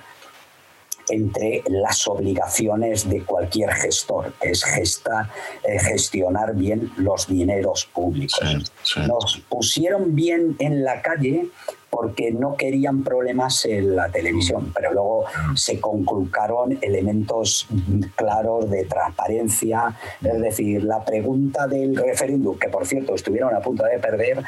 entre 1.08 1.62
las 1.68 2.06
obligaciones 2.08 3.08
de 3.08 3.22
cualquier 3.22 3.72
gestor, 3.72 4.32
que 4.40 4.50
es 4.50 4.64
eh, 4.64 5.78
gestionar 5.78 6.54
bien 6.54 6.92
los 6.96 7.26
dineros 7.26 7.86
públicos. 7.86 8.72
Nos 9.06 9.42
pusieron 9.48 10.14
bien 10.14 10.56
en 10.58 10.84
la 10.84 11.02
calle 11.02 11.48
porque 11.90 12.32
no 12.32 12.56
querían 12.56 13.04
problemas 13.04 13.64
en 13.66 13.94
la 13.94 14.08
televisión, 14.08 14.72
pero 14.74 14.92
luego 14.92 15.24
se 15.54 15.80
conculcaron 15.80 16.76
elementos 16.82 17.68
claros 18.16 18.68
de 18.68 18.84
transparencia, 18.84 19.96
es 20.20 20.40
decir, 20.40 20.82
la 20.82 21.04
pregunta 21.04 21.68
del 21.68 21.94
referéndum, 21.94 22.58
que 22.58 22.68
por 22.68 22.84
cierto 22.84 23.14
estuvieron 23.14 23.54
a 23.54 23.60
punto 23.60 23.84
de 23.84 24.00
perder, 24.00 24.42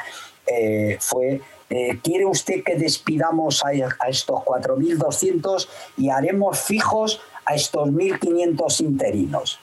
eh, 0.45 0.97
fue 0.99 1.41
eh, 1.69 1.99
¿quiere 2.03 2.25
usted 2.25 2.63
que 2.63 2.75
despidamos 2.75 3.63
a, 3.65 3.71
estos 4.07 4.39
4.200 4.41 5.67
y 5.97 6.09
haremos 6.09 6.59
fijos 6.59 7.21
a 7.45 7.55
estos 7.55 7.89
1.500 7.89 8.81
interinos? 8.81 9.59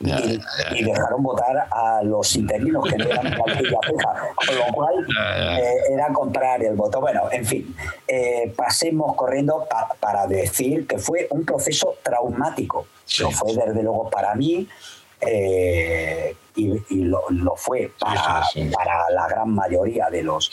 y, 0.00 0.84
dejaron 0.84 1.22
votar 1.22 1.66
a 1.70 2.02
los 2.04 2.36
interinos 2.36 2.84
que 2.88 2.96
no 2.96 3.06
eran 3.06 3.36
cualquier 3.38 3.68
feja, 3.68 4.28
con 4.34 4.56
lo 4.56 4.72
cual 4.72 5.06
eh, 5.60 5.72
era 5.92 6.12
comprar 6.12 6.62
el 6.62 6.74
voto. 6.76 7.00
Bueno, 7.00 7.22
en 7.32 7.44
fin, 7.44 7.74
eh, 8.06 8.52
pasemos 8.56 9.16
corriendo 9.16 9.66
para 9.98 10.26
decir 10.26 10.86
que 10.86 10.98
fue 10.98 11.26
un 11.30 11.44
proceso 11.44 11.96
traumático. 12.02 12.86
Lo 13.20 13.30
fue 13.30 13.54
desde 13.54 13.82
luego 13.82 14.08
para 14.10 14.34
mí, 14.34 14.68
eh, 15.20 16.36
y, 16.54 17.04
lo, 17.04 17.22
fue 17.56 17.92
para, 17.98 18.42
para, 18.72 19.10
la 19.10 19.28
gran 19.28 19.50
mayoría 19.50 20.10
de, 20.10 20.22
los, 20.22 20.50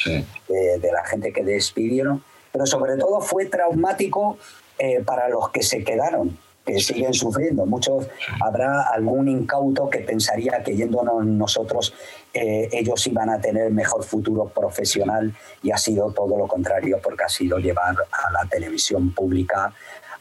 de, 0.48 0.92
la 0.92 1.04
gente 1.06 1.34
que 1.34 1.44
despidieron, 1.44 2.24
pero 2.52 2.66
sobre 2.66 2.96
todo 2.98 3.22
fue 3.22 3.46
traumático 3.46 4.38
eh, 4.78 5.02
para 5.06 5.30
los 5.30 5.50
que 5.50 5.64
se 5.64 5.84
quedaron, 5.84 6.38
que 6.66 6.80
siguen 6.80 7.14
sufriendo. 7.14 7.66
Muchos 7.66 8.08
habrá 8.42 8.90
algún 8.94 9.30
incauto 9.30 9.90
que 9.90 10.00
pensaría 10.00 10.62
que 10.64 10.76
yéndonos 10.76 11.26
nosotros 11.26 11.94
eh, 12.34 12.68
ellos 12.74 13.08
iban 13.08 13.30
a 13.30 13.40
tener 13.40 13.72
mejor 13.72 14.04
futuro 14.04 14.50
profesional 14.50 15.34
y 15.64 15.72
ha 15.72 15.78
sido 15.78 16.12
todo 16.12 16.38
lo 16.38 16.48
contrario 16.48 17.00
porque 17.02 17.24
ha 17.24 17.30
sido 17.30 17.58
llevar 17.58 17.96
a 18.12 18.32
la 18.32 18.50
televisión 18.50 19.14
pública 19.14 19.74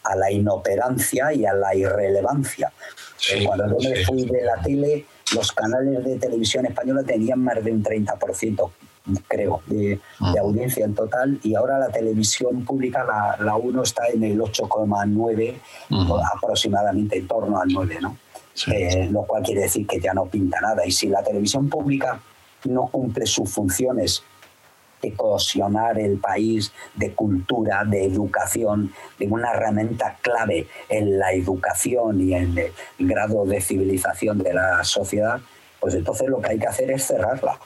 a 0.05 0.17
la 0.17 0.31
inoperancia 0.31 1.33
y 1.33 1.45
a 1.47 1.55
la 1.55 1.75
irrelevancia. 1.75 2.73
Cuando 3.45 3.79
yo 3.79 3.91
me 3.91 4.05
fui 4.05 4.25
de 4.25 4.43
la 4.43 4.61
tele, 4.63 5.07
los 5.35 5.53
canales 5.53 6.05
de 6.05 6.19
televisión 6.19 6.67
española 6.67 7.03
tenían 7.03 7.41
más 7.41 7.63
de 7.65 7.73
un 7.73 7.83
30%, 7.83 8.71
creo, 9.27 9.63
de, 9.67 9.99
de, 10.33 10.39
audiencia 10.39 10.85
en 10.85 10.95
total, 10.95 11.41
y 11.43 11.55
ahora 11.55 11.79
la 11.79 11.89
televisión 11.89 12.65
pública, 12.65 13.05
la, 13.05 13.43
la 13.43 13.57
1 13.57 13.83
está 13.83 14.09
en 14.09 14.25
el 14.25 14.39
8,9, 14.39 15.55
aproximadamente 16.35 17.19
en 17.19 17.27
torno 17.27 17.59
al 17.59 17.69
9, 17.69 17.99
¿no? 18.01 18.17
Eh, 18.69 19.09
lo 19.11 19.23
cual 19.23 19.43
quiere 19.43 19.63
decir 19.63 19.87
que 19.87 20.01
ya 20.01 20.15
no 20.15 20.27
pinta 20.27 20.61
nada. 20.61 20.87
Y 20.87 20.93
si 20.93 21.09
la 21.09 21.23
televisión 21.23 21.69
pública 21.69 22.21
no 22.65 22.87
cumple 22.87 23.27
sus 23.27 23.51
funciones 23.51 24.23
de 25.03 25.13
cohesionar 25.15 25.99
el 25.99 26.19
país, 26.19 26.73
de 26.95 27.13
cultura, 27.13 27.85
de 27.85 28.05
educación, 28.05 28.93
de 29.19 29.27
una 29.27 29.53
herramienta 29.53 30.17
clave 30.21 30.67
en 30.89 31.19
la 31.19 31.33
educación 31.33 32.21
y 32.21 32.35
en 32.35 32.57
el 32.59 32.73
grado 32.99 33.45
de 33.45 33.61
civilización 33.61 34.39
de 34.39 34.55
la 34.55 34.83
sociedad, 34.85 35.41
pues 35.81 35.95
entonces 35.95 36.29
lo 36.29 36.41
que 36.41 36.51
hay 36.51 36.59
que 36.59 36.67
hacer 36.67 36.91
es 36.91 37.07
cerrarla. 37.07 37.59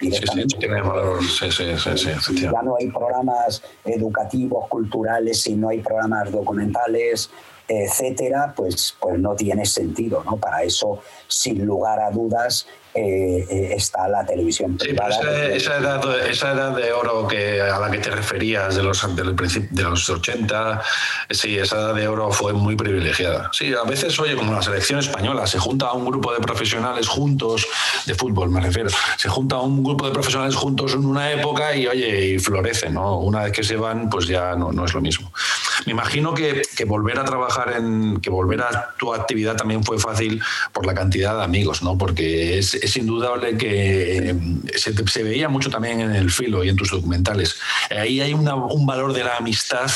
Sí, 0.00 0.10
sí, 0.12 0.46
tiene 0.58 0.80
valor. 0.80 1.22
Sí, 1.22 1.50
sí, 1.50 1.64
sí, 1.76 2.40
ya 2.40 2.62
no 2.62 2.76
hay 2.76 2.88
programas 2.90 3.62
educativos, 3.84 4.66
culturales, 4.68 5.42
si 5.42 5.54
no 5.54 5.68
hay 5.68 5.80
programas 5.80 6.32
documentales, 6.32 7.30
etcétera, 7.70 8.52
pues, 8.56 8.96
pues 8.98 9.18
no 9.18 9.34
tiene 9.34 9.64
sentido. 9.64 10.22
¿no? 10.24 10.36
Para 10.36 10.62
eso, 10.62 11.00
sin 11.28 11.64
lugar 11.64 12.00
a 12.00 12.10
dudas, 12.10 12.66
eh, 12.92 13.46
eh, 13.48 13.74
está 13.76 14.08
la 14.08 14.26
televisión 14.26 14.76
privada. 14.76 15.10
esa, 15.54 15.78
edad, 15.78 16.26
esa, 16.28 16.52
edad, 16.52 16.76
de 16.76 16.92
oro 16.92 17.28
que, 17.28 17.60
a 17.60 17.78
la 17.78 17.88
que 17.88 17.98
te 17.98 18.10
referías 18.10 18.74
de 18.74 18.82
los, 18.82 19.14
del 19.14 19.36
de 19.36 19.82
los 19.84 20.10
80, 20.10 20.82
sí, 21.30 21.56
esa 21.56 21.76
edad 21.76 21.94
de 21.94 22.08
oro 22.08 22.32
fue 22.32 22.52
muy 22.52 22.74
privilegiada. 22.74 23.48
Sí, 23.52 23.72
a 23.72 23.88
veces, 23.88 24.18
oye, 24.18 24.34
como 24.34 24.52
la 24.52 24.60
selección 24.60 24.98
española, 24.98 25.46
se 25.46 25.60
junta 25.60 25.86
a 25.86 25.92
un 25.92 26.04
grupo 26.04 26.32
de 26.32 26.40
profesionales 26.40 27.06
juntos, 27.06 27.64
de 28.06 28.14
fútbol 28.16 28.50
me 28.50 28.60
refiero, 28.60 28.90
se 29.16 29.28
junta 29.28 29.54
a 29.54 29.60
un 29.60 29.84
grupo 29.84 30.06
de 30.06 30.12
profesionales 30.12 30.56
juntos 30.56 30.94
en 30.94 31.04
una 31.04 31.30
época 31.30 31.72
y, 31.76 31.86
oye, 31.86 32.26
y 32.26 32.38
florece, 32.40 32.90
¿no? 32.90 33.18
Una 33.18 33.44
vez 33.44 33.52
que 33.52 33.62
se 33.62 33.76
van, 33.76 34.10
pues 34.10 34.26
ya 34.26 34.56
no, 34.56 34.72
no 34.72 34.84
es 34.84 34.94
lo 34.94 35.00
mismo. 35.00 35.30
Me 35.86 35.92
imagino 35.92 36.34
que, 36.34 36.62
que 36.76 36.84
volver 36.84 37.18
a 37.18 37.24
trabajar 37.24 37.74
en, 37.76 38.20
que 38.20 38.30
volver 38.30 38.62
a 38.62 38.94
tu 38.98 39.14
actividad 39.14 39.56
también 39.56 39.84
fue 39.84 39.98
fácil 39.98 40.42
por 40.72 40.86
la 40.86 40.94
cantidad 40.94 41.36
de 41.36 41.44
amigos, 41.44 41.82
¿no? 41.82 41.96
Porque 41.96 42.58
es 42.58 42.74
es 42.74 42.96
indudable 42.96 43.56
que 43.56 44.30
eh, 44.30 44.34
se, 44.76 45.22
veía 45.22 45.48
mucho 45.48 45.70
también 45.70 46.00
en 46.00 46.14
el 46.14 46.30
filo 46.30 46.64
y 46.64 46.68
en 46.68 46.76
tus 46.76 46.90
documentales. 46.90 47.56
Ahí 47.90 48.20
hay 48.20 48.32
un 48.34 48.86
valor 48.86 49.12
de 49.12 49.24
la 49.24 49.36
amistad 49.36 49.90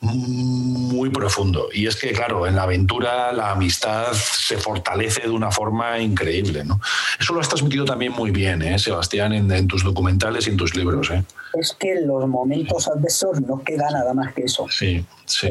muy 0.00 1.10
profundo. 1.10 1.68
Y 1.72 1.86
es 1.86 1.96
que, 1.96 2.12
claro, 2.12 2.46
en 2.46 2.56
la 2.56 2.62
aventura 2.62 3.32
la 3.32 3.52
amistad 3.52 4.12
se 4.12 4.56
fortalece 4.56 5.22
de 5.22 5.30
una 5.30 5.50
forma 5.50 5.98
increíble. 5.98 6.64
¿no? 6.64 6.80
Eso 7.18 7.34
lo 7.34 7.40
has 7.40 7.48
transmitido 7.48 7.84
también 7.84 8.12
muy 8.12 8.30
bien, 8.30 8.62
¿eh, 8.62 8.78
Sebastián, 8.78 9.32
en, 9.32 9.68
tus 9.68 9.84
documentales 9.84 10.46
y 10.46 10.50
en 10.50 10.56
tus 10.56 10.74
libros. 10.74 11.10
¿eh? 11.10 11.24
Es 11.54 11.74
que 11.74 11.92
en 11.92 12.06
los 12.06 12.28
momentos 12.28 12.88
adversos 12.88 13.40
no 13.40 13.62
queda 13.62 13.90
nada 13.90 14.14
más 14.14 14.32
que 14.34 14.42
eso. 14.42 14.66
Sí, 14.68 15.04
sí. 15.24 15.48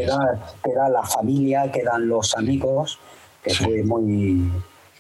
Queda, 0.63 0.89
la 0.89 1.03
familia, 1.03 1.71
quedan 1.71 2.07
los 2.07 2.35
amigos, 2.35 2.99
que 3.43 3.53
fue 3.53 3.83
muy 3.83 4.49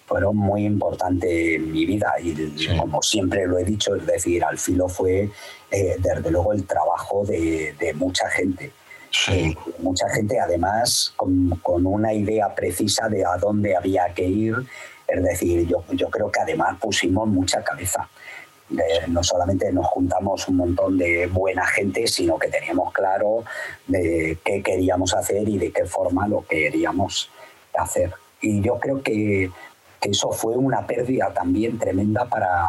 fueron 0.09 0.35
muy 0.37 0.65
importantes 0.65 1.29
en 1.29 1.71
mi 1.71 1.85
vida 1.85 2.11
y 2.19 2.33
como 2.75 2.99
siempre 3.03 3.45
lo 3.45 3.59
he 3.59 3.63
dicho, 3.63 3.93
es 3.93 4.07
decir, 4.07 4.43
al 4.43 4.57
filo 4.57 4.89
fue 4.89 5.29
eh, 5.69 5.95
desde 5.99 6.31
luego 6.31 6.51
el 6.51 6.65
trabajo 6.65 7.23
de, 7.25 7.75
mucha 7.93 8.27
gente. 8.29 8.71
Sí. 9.11 9.55
mucha 9.79 10.07
gente 10.09 10.39
además 10.39 11.13
con, 11.15 11.49
con, 11.63 11.85
una 11.87 12.13
idea 12.13 12.53
precisa 12.53 13.07
de 13.07 13.25
a 13.25 13.37
dónde 13.37 13.75
había 13.75 14.13
que 14.15 14.23
ir. 14.23 14.55
Es 15.07 15.23
decir, 15.23 15.67
yo, 15.67 15.83
yo 15.93 16.09
creo 16.09 16.31
que 16.31 16.39
además 16.39 16.77
pusimos 16.79 17.27
mucha 17.27 17.63
cabeza. 17.63 18.07
No 19.07 19.23
solamente 19.23 19.71
nos 19.71 19.87
juntamos 19.87 20.47
un 20.47 20.57
montón 20.57 20.97
de 20.97 21.27
buena 21.27 21.65
gente, 21.65 22.07
sino 22.07 22.37
que 22.37 22.49
teníamos 22.49 22.93
claro 22.93 23.43
de 23.87 24.37
qué 24.43 24.61
queríamos 24.61 25.13
hacer 25.13 25.47
y 25.47 25.57
de 25.57 25.71
qué 25.71 25.85
forma 25.85 26.27
lo 26.27 26.45
queríamos 26.45 27.29
hacer. 27.77 28.13
Y 28.41 28.61
yo 28.61 28.79
creo 28.79 29.01
que, 29.01 29.51
que 29.99 30.09
eso 30.09 30.31
fue 30.31 30.55
una 30.55 30.85
pérdida 30.85 31.33
también 31.33 31.77
tremenda 31.79 32.25
para, 32.25 32.67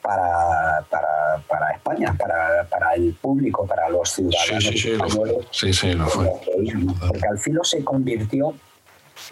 para, 0.00 0.84
para, 0.88 1.42
para 1.48 1.72
España, 1.72 2.14
para, 2.16 2.64
para, 2.68 2.94
el 2.94 3.14
público, 3.14 3.66
para 3.66 3.88
los 3.88 4.10
ciudadanos 4.10 4.64
sí, 4.64 4.78
sí, 4.78 4.90
españoles. 4.92 5.46
Sí, 5.50 5.72
sí, 5.72 5.92
lo 5.92 6.06
fue. 6.06 6.30
Porque 7.08 7.28
al 7.28 7.38
filo 7.38 7.64
se 7.64 7.84
convirtió 7.84 8.54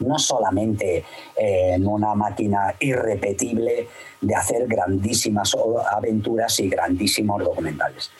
no 0.01 0.19
solamente 0.19 1.05
eh, 1.37 1.73
en 1.75 1.87
una 1.87 2.15
máquina 2.15 2.75
irrepetible 2.81 3.89
de 4.21 4.35
hacer 4.35 4.67
grandísimas 4.67 5.55
aventuras 5.91 6.59
y 6.61 6.69
grandísimos 6.69 7.43
documentales. 7.43 8.11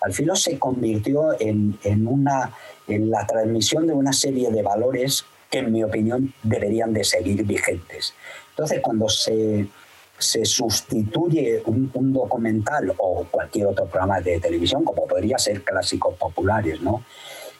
Al 0.00 0.12
filo 0.12 0.36
se 0.36 0.58
convirtió 0.58 1.38
en, 1.40 1.78
en, 1.82 2.06
una, 2.06 2.52
en 2.86 3.10
la 3.10 3.26
transmisión 3.26 3.86
de 3.86 3.94
una 3.94 4.12
serie 4.12 4.50
de 4.50 4.62
valores 4.62 5.24
que, 5.50 5.58
en 5.58 5.72
mi 5.72 5.82
opinión, 5.82 6.34
deberían 6.42 6.92
de 6.92 7.04
seguir 7.04 7.42
vigentes. 7.44 8.12
Entonces, 8.50 8.80
cuando 8.82 9.08
se, 9.08 9.66
se 10.18 10.44
sustituye 10.44 11.62
un, 11.66 12.12
documental 12.12 12.94
o 12.98 13.26
cualquier 13.30 13.66
otro 13.66 13.86
programa 13.86 14.20
de 14.20 14.38
televisión, 14.40 14.84
como 14.84 15.06
podría 15.06 15.38
ser 15.38 15.62
clásicos 15.62 16.16
populares, 16.16 16.80
¿no? 16.80 17.04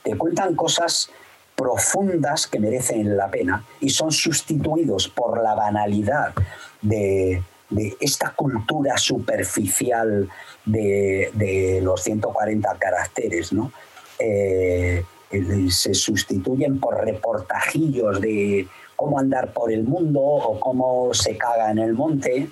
que 0.05 0.17
cuentan 0.17 0.55
cosas 0.55 1.11
profundas 1.55 2.47
que 2.47 2.59
merecen 2.59 3.17
la 3.17 3.31
pena 3.31 3.65
y 3.81 3.91
son 3.91 4.11
sustituidos 4.11 5.09
por 5.09 5.43
la 5.43 5.55
banalidad 5.55 6.35
de, 6.83 7.43
esta 8.01 8.31
cultura 8.31 8.97
superficial 8.99 10.29
de, 10.65 11.81
los 11.83 12.03
140 12.03 12.77
caracteres, 12.79 13.53
¿no? 13.53 13.73
Eh, 14.19 15.05
se 15.71 15.95
sustituyen 15.95 16.79
por 16.79 17.05
reportajillos 17.05 18.21
de 18.21 18.69
cómo 18.95 19.19
andar 19.19 19.53
por 19.53 19.73
el 19.73 19.85
mundo 19.85 20.21
o 20.21 20.61
cómo 20.61 21.13
se 21.13 21.37
caga 21.37 21.71
en 21.71 21.79
el 21.79 21.95
monte, 21.95 22.49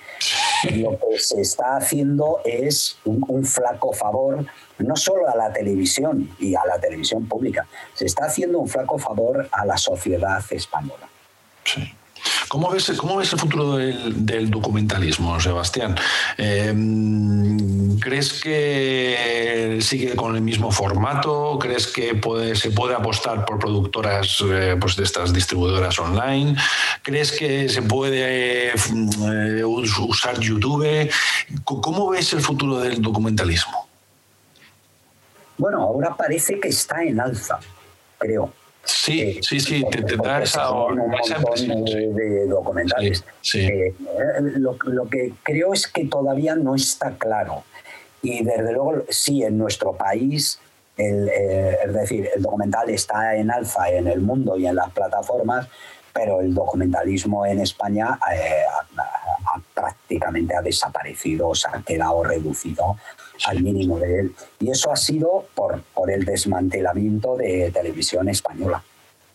lo 0.71 0.99
que 0.99 1.19
se 1.19 1.41
está 1.41 1.77
haciendo 1.77 2.41
es 2.45 2.99
un, 3.05 3.45
flaco 3.45 3.93
favor 3.93 4.47
no 4.79 4.97
solo 4.97 5.29
a 5.29 5.37
la 5.37 5.53
televisión 5.53 6.31
y 6.39 6.55
a 6.55 6.65
la 6.65 6.79
televisión 6.79 7.27
pública, 7.27 7.67
se 7.95 8.07
está 8.07 8.27
haciendo 8.27 8.59
un 8.59 8.69
flaco 8.69 8.99
favor 8.99 9.49
a 9.51 9.67
la 9.67 9.77
sociedad 9.77 10.43
española. 10.51 11.09
Sí. 11.65 11.95
¿Cómo 12.53 12.71
ves, 12.71 12.93
cómo 12.99 13.17
ves 13.17 13.33
el 13.33 13.39
futuro 13.39 13.77
del, 13.79 14.51
documentalismo, 14.51 15.41
Sebastián? 15.41 15.97
Em, 16.37 17.99
¿Crees 17.99 18.43
que 18.43 19.79
sigue 19.81 20.15
con 20.15 20.37
el 20.37 20.43
mismo 20.43 20.71
formato? 20.71 21.59
¿Crees 21.59 21.87
que 21.87 22.21
se 22.55 22.71
puede 22.73 22.95
apostar 22.95 23.47
por 23.47 23.59
productoras 23.59 24.45
eh, 24.47 24.77
pues 24.79 24.97
de 24.97 25.05
estas 25.05 25.33
distribuidoras 25.33 25.99
online? 25.99 26.55
¿Crees 27.01 27.33
que 27.33 27.71
se 27.71 27.81
puede 27.81 28.69
eh, 28.69 29.65
usar 29.65 30.39
YouTube? 30.39 31.11
¿Cómo 31.65 32.11
ves 32.11 32.35
el 32.35 32.43
futuro 32.43 32.81
del 32.81 33.01
documentalismo? 33.01 33.89
Bueno, 35.57 35.85
ahora 35.85 36.15
parece 36.15 36.61
que 36.61 36.69
está 36.69 37.03
en 37.03 37.19
alza, 37.19 37.59
creo. 38.19 38.53
Sí, 38.85 39.21
eh, 39.21 39.41
sí, 39.43 39.61
sí, 39.61 39.85
te, 39.91 40.03
te 40.03 40.17
da 40.17 40.43
esa, 40.43 40.69
de, 40.69 42.47
documentales. 42.49 43.25
Eh, 43.55 43.95
lo, 44.57 44.77
que 45.09 45.33
creo 45.43 45.73
es 45.73 45.87
que 45.87 46.07
todavía 46.07 46.57
no 46.57 46.75
está 46.75 47.13
claro. 47.13 47.65
Y 48.23 48.45
desde 48.45 48.73
luego, 48.73 49.05
sí, 49.09 49.45
en 49.45 49.59
nuestro 49.59 49.93
país, 49.93 50.59
eh, 50.97 51.77
es 51.85 51.93
decir, 51.93 52.29
el 52.35 52.43
documental 52.43 52.91
está 52.91 53.37
en 53.37 53.51
alza 53.51 53.89
en 53.89 54.09
el 54.09 54.21
mundo 54.21 54.57
y 54.57 54.67
en 54.67 54.77
las 54.77 54.91
plataformas, 54.91 55.69
pero 56.13 56.41
el 56.41 56.53
documentalismo 56.53 57.47
en 57.47 57.61
España 57.61 58.19
prácticamente 59.75 60.55
ha 60.55 60.63
desaparecido, 60.63 61.49
o 61.49 61.55
se 61.55 61.69
ha 61.69 61.83
quedado 61.83 62.23
reducido 62.25 62.97
al 63.47 63.63
mínimo 63.63 63.99
de 63.99 64.21
él. 64.21 64.35
Y 64.61 64.71
eso 64.71 64.91
ha 64.93 64.97
sido 64.97 65.47
por, 65.55 65.83
por 65.95 66.11
el 66.11 66.25
desmantelamiento 66.25 67.37
de 67.37 67.71
televisión 67.71 68.29
española. 68.29 68.83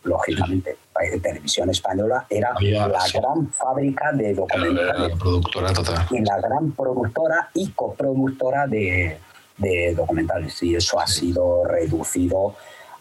Lógicamente, 0.04 0.76
la 0.94 1.20
televisión 1.20 1.70
española 1.70 2.26
era 2.30 2.54
la 2.60 3.04
gran 3.12 3.52
fábrica 3.52 4.12
de 4.12 4.34
documentales. 4.34 5.16
productora 5.18 5.72
total. 5.72 6.06
Y 6.10 6.20
la 6.20 6.40
gran 6.40 6.72
productora 6.72 7.50
y 7.54 7.70
coproductora 7.70 8.66
de, 8.66 9.18
de 9.58 9.94
documentales. 9.94 10.62
Y 10.62 10.76
eso 10.76 11.00
ha 11.00 11.06
sido 11.06 11.64
reducido 11.64 12.54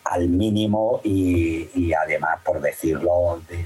al 0.04 0.28
mínimo 0.28 1.02
y, 1.04 1.70
y 1.76 1.94
además, 1.94 2.40
por 2.44 2.62
decirlo 2.62 3.42
de, 3.48 3.66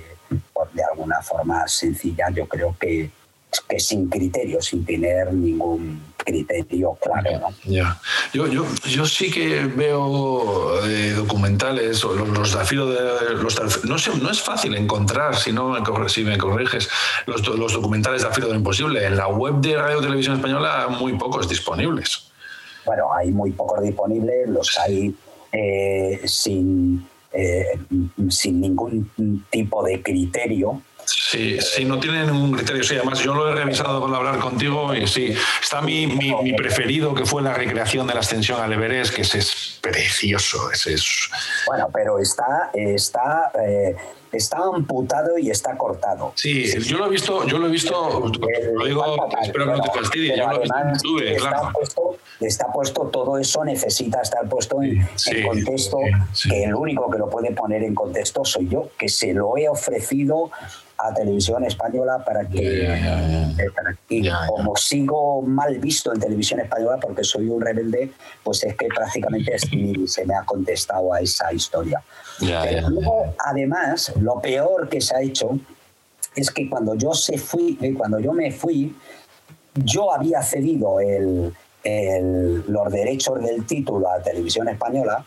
de 0.74 0.84
alguna 0.84 1.22
forma 1.22 1.68
sencilla, 1.68 2.30
yo 2.32 2.48
creo 2.48 2.76
que 2.80 3.10
que 3.68 3.80
sin 3.80 4.10
criterio, 4.10 4.62
sin 4.62 4.86
tener 4.86 5.34
ningún 5.34 6.11
criterio 6.24 6.98
claro. 7.02 7.50
Ya. 7.66 8.00
Yo, 8.34 8.48
yo, 8.48 8.66
yo, 8.88 9.06
sí 9.06 9.32
que 9.32 9.66
veo 9.66 10.84
eh, 10.86 11.14
documentales, 11.16 12.04
o 12.06 12.14
los, 12.14 12.30
los 12.30 12.70
de 12.70 13.34
los 13.36 13.86
no, 13.86 13.98
sé, 13.98 14.12
no 14.18 14.30
es 14.30 14.42
fácil 14.42 14.76
encontrar, 14.76 15.36
si, 15.36 15.52
no 15.52 15.70
me, 15.70 16.10
si 16.10 16.24
me 16.24 16.38
corriges, 16.38 16.90
los, 17.26 17.48
los 17.48 17.74
documentales 17.74 18.22
de 18.22 18.28
Afilo 18.28 18.48
de 18.48 18.54
lo 18.54 18.60
Imposible. 18.60 19.06
En 19.06 19.18
la 19.18 19.28
web 19.28 19.56
de 19.56 19.78
Radio 19.78 20.02
Televisión 20.02 20.36
Española 20.36 20.88
muy 20.90 21.14
pocos 21.18 21.48
disponibles. 21.48 22.32
Bueno, 22.86 23.14
hay 23.14 23.32
muy 23.32 23.52
pocos 23.52 23.82
disponibles, 23.82 24.50
los 24.50 24.78
hay 24.80 25.16
eh, 25.52 26.22
sin, 26.26 27.08
eh, 27.34 27.78
sin 28.30 28.62
ningún 28.62 29.46
tipo 29.50 29.84
de 29.84 30.02
criterio 30.02 30.82
Sí, 31.06 31.58
sí, 31.62 31.86
no 31.86 32.00
tiene 32.00 32.26
ningún 32.26 32.52
criterio. 32.52 32.84
Sí, 32.84 32.96
además 32.96 33.20
yo 33.20 33.34
lo 33.34 33.50
he 33.50 33.56
revisado 33.56 34.02
con 34.02 34.14
hablar 34.14 34.40
contigo 34.40 34.94
y 34.94 35.08
sí, 35.08 35.34
está 35.62 35.82
mi, 35.82 36.08
mi, 36.08 36.54
preferido 36.54 37.14
que 37.14 37.26
fue 37.26 37.42
la 37.42 37.54
recreación 37.54 38.08
de 38.08 38.14
la 38.14 38.20
ascensión 38.20 38.62
al 38.62 38.74
Everest, 38.74 39.14
que 39.14 39.22
ese 39.22 39.40
es 39.40 39.78
precioso. 39.82 40.72
Ese 40.72 40.94
es... 40.94 41.30
Bueno, 41.68 41.90
pero 41.94 42.20
está, 42.20 42.72
está 42.74 43.52
eh, 43.60 43.96
está 44.32 44.58
amputado 44.58 45.38
y 45.38 45.50
está 45.50 45.78
cortado. 45.78 46.34
Sí, 46.36 46.66
yo 46.82 46.98
lo 46.98 47.08
he 47.08 47.10
visto, 47.10 47.46
yo 47.46 47.58
lo 47.58 47.68
he 47.68 47.72
visto, 47.72 48.32
lo 48.74 48.86
digo, 48.86 49.30
espero 49.42 49.66
que 49.66 49.72
no 49.72 49.82
te 49.82 49.92
fastidie, 49.92 50.38
yo 50.38 50.48
lo 50.48 50.58
he 50.58 50.60
visto 50.62 50.78
en 50.78 50.94
YouTube, 50.94 51.28
está 51.28 51.50
claro. 51.50 51.70
Puesto, 51.74 52.18
está 52.40 52.72
puesto, 52.72 53.02
todo 53.08 53.38
eso 53.38 53.66
necesita 53.66 54.22
estar 54.22 54.48
puesto 54.48 54.82
en, 54.82 55.08
contexto, 55.46 55.98
que 56.50 56.64
el 56.64 56.76
único 56.76 57.10
que 57.10 57.18
lo 57.18 57.30
puede 57.30 57.52
poner 57.52 57.84
en 57.84 57.94
contexto 57.94 58.46
soy 58.46 58.68
yo, 58.70 58.90
que 58.98 59.10
se 59.10 59.34
lo 59.34 59.58
he 59.58 59.68
ofrecido 59.68 60.52
a 61.04 61.14
televisión 61.14 61.64
española 61.64 62.24
para 62.24 62.48
que, 62.48 63.58
y 64.10 64.30
como 64.48 64.76
sigo 64.76 65.42
mal 65.42 65.80
visto 65.80 66.14
en 66.14 66.20
televisión 66.20 66.60
española 66.60 67.00
porque 67.02 67.24
soy 67.24 67.50
un 67.50 67.60
rebelde 67.60 68.12
pues 68.44 68.64
es 68.64 68.76
que 68.76 68.88
prácticamente 68.88 69.58
se 70.08 70.26
me 70.26 70.36
ha 70.36 70.44
contestado 70.44 71.14
a 71.14 71.20
esa 71.20 71.51
historia. 71.54 72.04
Pero 72.40 72.90
luego 72.90 73.34
además 73.38 74.14
lo 74.20 74.40
peor 74.40 74.90
que 74.90 75.02
se 75.02 75.16
ha 75.16 75.22
hecho 75.22 75.60
es 76.36 76.50
que 76.50 76.70
cuando 76.70 76.96
yo 76.96 77.14
se 77.14 77.38
fui 77.38 77.78
eh, 77.82 77.94
cuando 77.94 78.20
yo 78.20 78.34
me 78.34 78.52
fui 78.52 78.96
yo 79.76 80.14
había 80.14 80.42
cedido 80.42 81.00
el, 81.00 81.54
los 81.84 82.92
derechos 82.92 83.42
del 83.42 83.66
título 83.66 84.10
a 84.10 84.22
televisión 84.22 84.68
española 84.70 85.26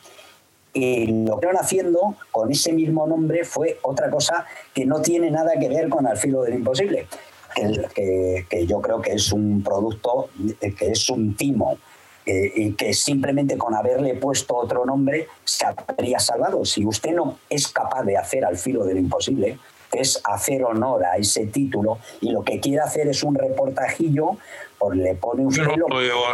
y 0.73 1.25
lo 1.25 1.39
que 1.39 1.47
están 1.47 1.63
haciendo 1.63 2.17
con 2.33 2.51
ese 2.51 2.73
mismo 2.73 3.07
nombre 3.07 3.45
fue 3.45 3.79
otra 3.83 4.11
cosa 4.11 4.45
que 4.75 4.85
no 4.85 5.01
tiene 5.01 5.31
nada 5.31 5.53
que 5.59 5.69
ver 5.69 5.89
con 5.89 6.07
Al 6.07 6.17
filo 6.17 6.43
del 6.43 6.55
imposible, 6.55 7.07
que, 7.55 8.45
que, 8.51 8.67
yo 8.67 8.81
creo 8.81 9.01
que 9.01 9.13
es 9.13 9.31
un 9.31 9.63
producto, 9.63 10.31
que 10.61 10.91
es 10.91 11.09
un 11.11 11.37
timo, 11.37 11.79
eh, 12.27 12.53
y 12.55 12.73
que 12.73 12.95
simplemente 12.95 13.59
con 13.59 13.75
haberle 13.75 14.15
puesto 14.15 14.57
otro 14.57 14.87
nombre 14.87 15.29
se 15.45 15.67
habría 15.67 16.19
salvado. 16.19 16.65
Si 16.65 16.85
usted 16.87 17.13
no 17.13 17.39
es 17.51 17.69
capaz 17.69 18.03
de 18.03 18.17
hacer 18.17 18.45
Al 18.45 18.57
filo 18.57 18.85
del 18.85 18.99
imposible, 18.99 19.59
es 19.93 20.21
hacer 20.25 20.65
honor 20.65 21.05
a 21.05 21.17
ese 21.17 21.47
título 21.47 21.99
y 22.21 22.31
lo 22.31 22.43
que 22.43 22.61
quiere 22.61 22.81
hacer 22.81 23.09
es 23.09 23.23
un 23.23 23.35
reportajillo, 23.35 24.39
pues 24.79 24.99
le 24.99 25.15
pone 25.15 25.47
un 25.47 25.53
yo 25.53 25.65
no, 25.65 25.77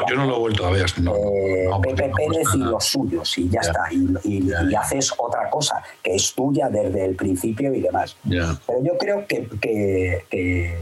yo 0.08 0.16
no 0.16 0.26
lo 0.26 0.36
he 0.36 0.38
vuelto 0.38 0.66
a 0.66 0.70
ver. 0.70 0.86
No, 1.00 1.14
eh, 1.14 1.68
Pepe 1.82 2.10
Pérez 2.16 2.48
y 2.54 2.58
los 2.58 2.84
suyos 2.84 3.36
y 3.38 3.48
ya, 3.48 3.60
está. 3.60 3.84
Y, 3.92 4.50
haces 4.74 5.12
otra 5.18 5.50
cosa 5.50 5.82
que 6.02 6.14
es 6.14 6.32
tuya 6.34 6.68
desde 6.68 7.04
el 7.04 7.16
principio 7.16 7.74
y 7.74 7.80
demás. 7.80 8.16
Pero 8.24 8.82
yo 8.82 8.96
creo 8.98 9.26
que, 9.26 9.46
que, 9.60 10.78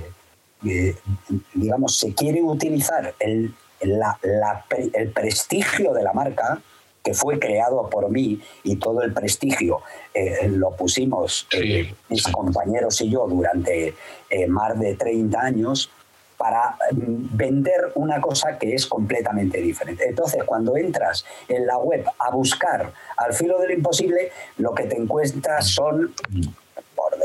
digamos, 1.55 1.99
se 1.99 2.15
quiere 2.15 2.43
utilizar 2.43 3.15
el, 3.19 3.53
la, 3.83 4.19
el 4.95 5.11
prestigio 5.11 5.93
de 5.93 6.03
la 6.03 6.13
marca 6.13 6.61
que 7.03 7.15
fue 7.15 7.39
creado 7.39 7.89
por 7.89 8.11
mí 8.11 8.41
y 8.65 8.77
todo 8.77 9.03
el 9.03 9.13
prestigio 9.15 9.81
eh, 10.13 10.49
lo 10.49 10.73
pusimos 10.73 11.47
eh, 11.53 11.95
mis 12.09 12.27
compañeros 12.29 13.01
y 13.01 13.11
yo 13.11 13.27
durante 13.27 13.95
eh, 14.29 14.47
más 14.47 14.79
de 14.79 14.95
30 14.95 15.41
años 15.41 15.91
para 16.37 16.77
mm, 16.93 17.37
vender 17.37 17.93
una 17.95 18.21
cosa 18.21 18.59
que 18.59 18.75
es 18.75 18.87
completamente 18.87 19.61
diferente. 19.61 20.07
Entonces, 20.07 20.45
cuando 20.45 20.77
entras 20.77 21.25
en 21.49 21.67
la 21.67 21.79
web 21.79 22.05
a 22.19 22.31
buscar 22.31 22.93
al 23.17 23.33
filo 23.33 23.59
de 23.59 23.69
lo 23.69 23.73
imposible, 23.73 24.31
lo 24.59 24.75
que 24.75 24.85
te 24.85 24.97
encuentras 24.97 25.69
son 25.69 26.15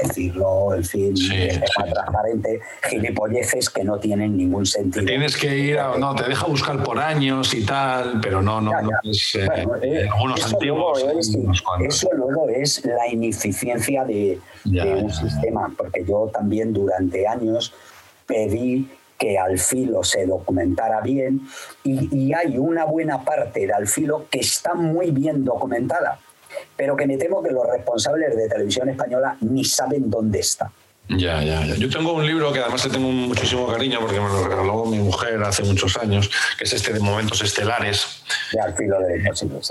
decirlo, 0.01 0.73
en 0.75 0.83
fin, 0.83 1.13
de 1.13 1.63
transparente, 1.75 2.61
gilipolleces 2.89 3.69
que 3.69 3.83
no 3.83 3.99
tienen 3.99 4.37
ningún 4.37 4.65
sentido. 4.65 5.05
Tienes 5.05 5.37
que 5.37 5.57
ir 5.57 5.79
a, 5.79 5.97
no, 5.97 6.15
te 6.15 6.23
deja 6.23 6.45
buscar 6.47 6.83
por 6.83 6.99
años 6.99 7.53
y 7.53 7.65
tal, 7.65 8.19
pero 8.21 8.41
no, 8.41 8.61
no, 8.61 8.71
es, 9.03 9.35
eh, 9.35 9.47
eh, 9.81 10.07
algunos 10.11 10.45
antiguos. 10.45 11.03
eso 11.85 12.09
luego 12.15 12.49
es 12.49 12.83
la 12.85 13.07
ineficiencia 13.07 14.03
de, 14.05 14.39
un 14.65 15.11
sistema, 15.11 15.71
porque 15.77 16.03
yo 16.05 16.29
también 16.33 16.73
durante 16.73 17.27
años 17.27 17.73
pedí 18.25 18.89
que 19.17 19.37
Alfilo 19.37 20.03
se 20.03 20.25
documentara 20.25 21.01
bien 21.01 21.41
y, 21.83 22.09
y, 22.15 22.33
hay 22.33 22.57
una 22.57 22.85
buena 22.85 23.23
parte 23.23 23.67
de 23.67 23.73
Alfilo 23.73 24.25
que 24.29 24.39
está 24.39 24.73
muy 24.73 25.11
bien 25.11 25.45
documentada 25.45 26.19
pero 26.75 26.95
que 26.95 27.07
me 27.07 27.17
temo 27.17 27.41
que 27.41 27.51
los 27.51 27.65
responsables 27.67 28.35
de 28.35 28.47
televisión 28.47 28.89
española 28.89 29.37
ni 29.41 29.63
saben 29.63 30.09
dónde 30.09 30.39
está. 30.39 30.71
Ya, 31.09 31.43
ya, 31.43 31.65
ya. 31.65 31.75
Yo 31.75 31.89
tengo 31.89 32.13
un 32.13 32.25
libro 32.25 32.53
que 32.53 32.59
además 32.59 32.85
le 32.85 32.91
tengo 32.91 33.09
muchísimo 33.09 33.67
cariño 33.67 33.99
porque 33.99 34.19
me 34.21 34.27
lo 34.27 34.47
regaló 34.47 34.85
mi 34.85 34.99
mujer 34.99 35.43
hace 35.43 35.63
muchos 35.63 35.97
años, 35.97 36.31
que 36.57 36.63
es 36.63 36.73
este 36.73 36.93
de 36.93 36.99
Momentos 37.01 37.41
Estelares. 37.41 38.23
De 38.53 38.61
al 38.61 38.73
filo 38.73 38.97
de 38.99 39.21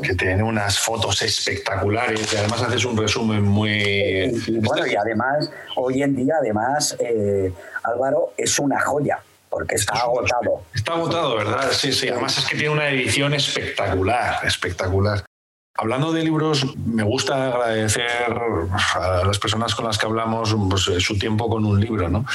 Que 0.02 0.14
tiene 0.14 0.42
unas 0.42 0.78
fotos 0.78 1.22
espectaculares 1.22 2.32
y 2.32 2.36
además 2.36 2.62
haces 2.62 2.84
un 2.84 2.96
resumen 2.98 3.42
muy. 3.42 3.70
Y, 3.72 4.58
bueno, 4.58 4.86
y 4.86 4.94
además, 4.94 5.50
hoy 5.76 6.02
en 6.02 6.14
día, 6.14 6.34
además, 6.38 6.96
eh, 7.00 7.50
Álvaro, 7.82 8.34
es 8.36 8.58
una 8.58 8.78
joya 8.80 9.18
porque 9.48 9.76
está 9.76 9.94
agotado. 9.94 10.62
Está 10.74 10.92
agotado, 10.92 11.36
¿verdad? 11.36 11.70
Sí, 11.72 11.92
sí. 11.92 12.08
Además 12.08 12.36
es 12.38 12.44
que 12.44 12.56
tiene 12.56 12.70
una 12.70 12.90
edición 12.90 13.32
espectacular, 13.32 14.46
espectacular. 14.46 15.24
Hablando 15.74 16.12
de 16.12 16.22
libros, 16.22 16.66
me 16.84 17.02
gusta 17.02 17.48
agradecer 17.48 18.06
a 18.94 19.24
las 19.24 19.38
personas 19.38 19.74
con 19.74 19.86
las 19.86 19.96
que 19.96 20.04
hablamos 20.04 20.54
pues, 20.68 20.82
su 20.82 21.18
tiempo 21.18 21.48
con 21.48 21.64
un 21.64 21.80
libro, 21.80 22.10
¿no? 22.10 22.26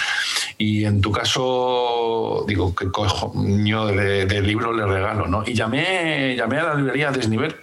Y 0.57 0.85
en 0.85 1.01
tu 1.01 1.11
caso, 1.11 2.43
digo, 2.47 2.73
que 2.73 2.89
coño 2.89 3.85
de, 3.85 4.25
de 4.25 4.41
libro 4.41 4.73
le 4.73 4.87
regalo, 4.87 5.27
¿no? 5.27 5.43
Y 5.45 5.53
llamé, 5.53 6.35
llamé 6.35 6.57
a 6.59 6.63
la 6.63 6.75
librería 6.75 7.11
Desnivel 7.11 7.55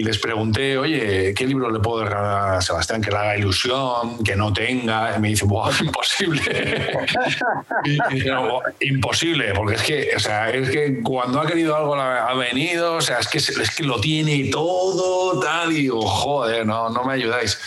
y 0.00 0.02
les 0.02 0.18
pregunté, 0.18 0.78
oye, 0.78 1.34
¿qué 1.34 1.46
libro 1.46 1.70
le 1.70 1.78
puedo 1.78 2.04
regalar 2.04 2.54
a 2.54 2.62
Sebastián 2.62 3.02
que 3.02 3.10
le 3.10 3.18
haga 3.18 3.36
ilusión, 3.36 4.24
que 4.24 4.34
no 4.34 4.50
tenga? 4.50 5.14
Y 5.14 5.20
me 5.20 5.28
dice, 5.28 5.44
¡buah, 5.44 5.70
imposible! 5.82 6.40
imposible, 8.80 9.52
porque 9.54 9.74
es 9.74 9.82
que, 9.82 10.10
o 10.16 10.18
sea, 10.18 10.48
es 10.48 10.70
que 10.70 11.02
cuando 11.02 11.38
ha 11.38 11.46
querido 11.46 11.76
algo 11.76 11.96
ha 11.96 12.32
venido, 12.32 12.94
o 12.94 13.00
sea, 13.02 13.18
es 13.18 13.28
que, 13.28 13.36
es 13.36 13.76
que 13.76 13.82
lo 13.82 14.00
tiene 14.00 14.48
todo, 14.50 15.38
tal, 15.38 15.70
y 15.72 15.82
digo, 15.82 16.00
joder, 16.00 16.64
no, 16.64 16.88
no 16.88 17.04
me 17.04 17.12
ayudáis. 17.12 17.58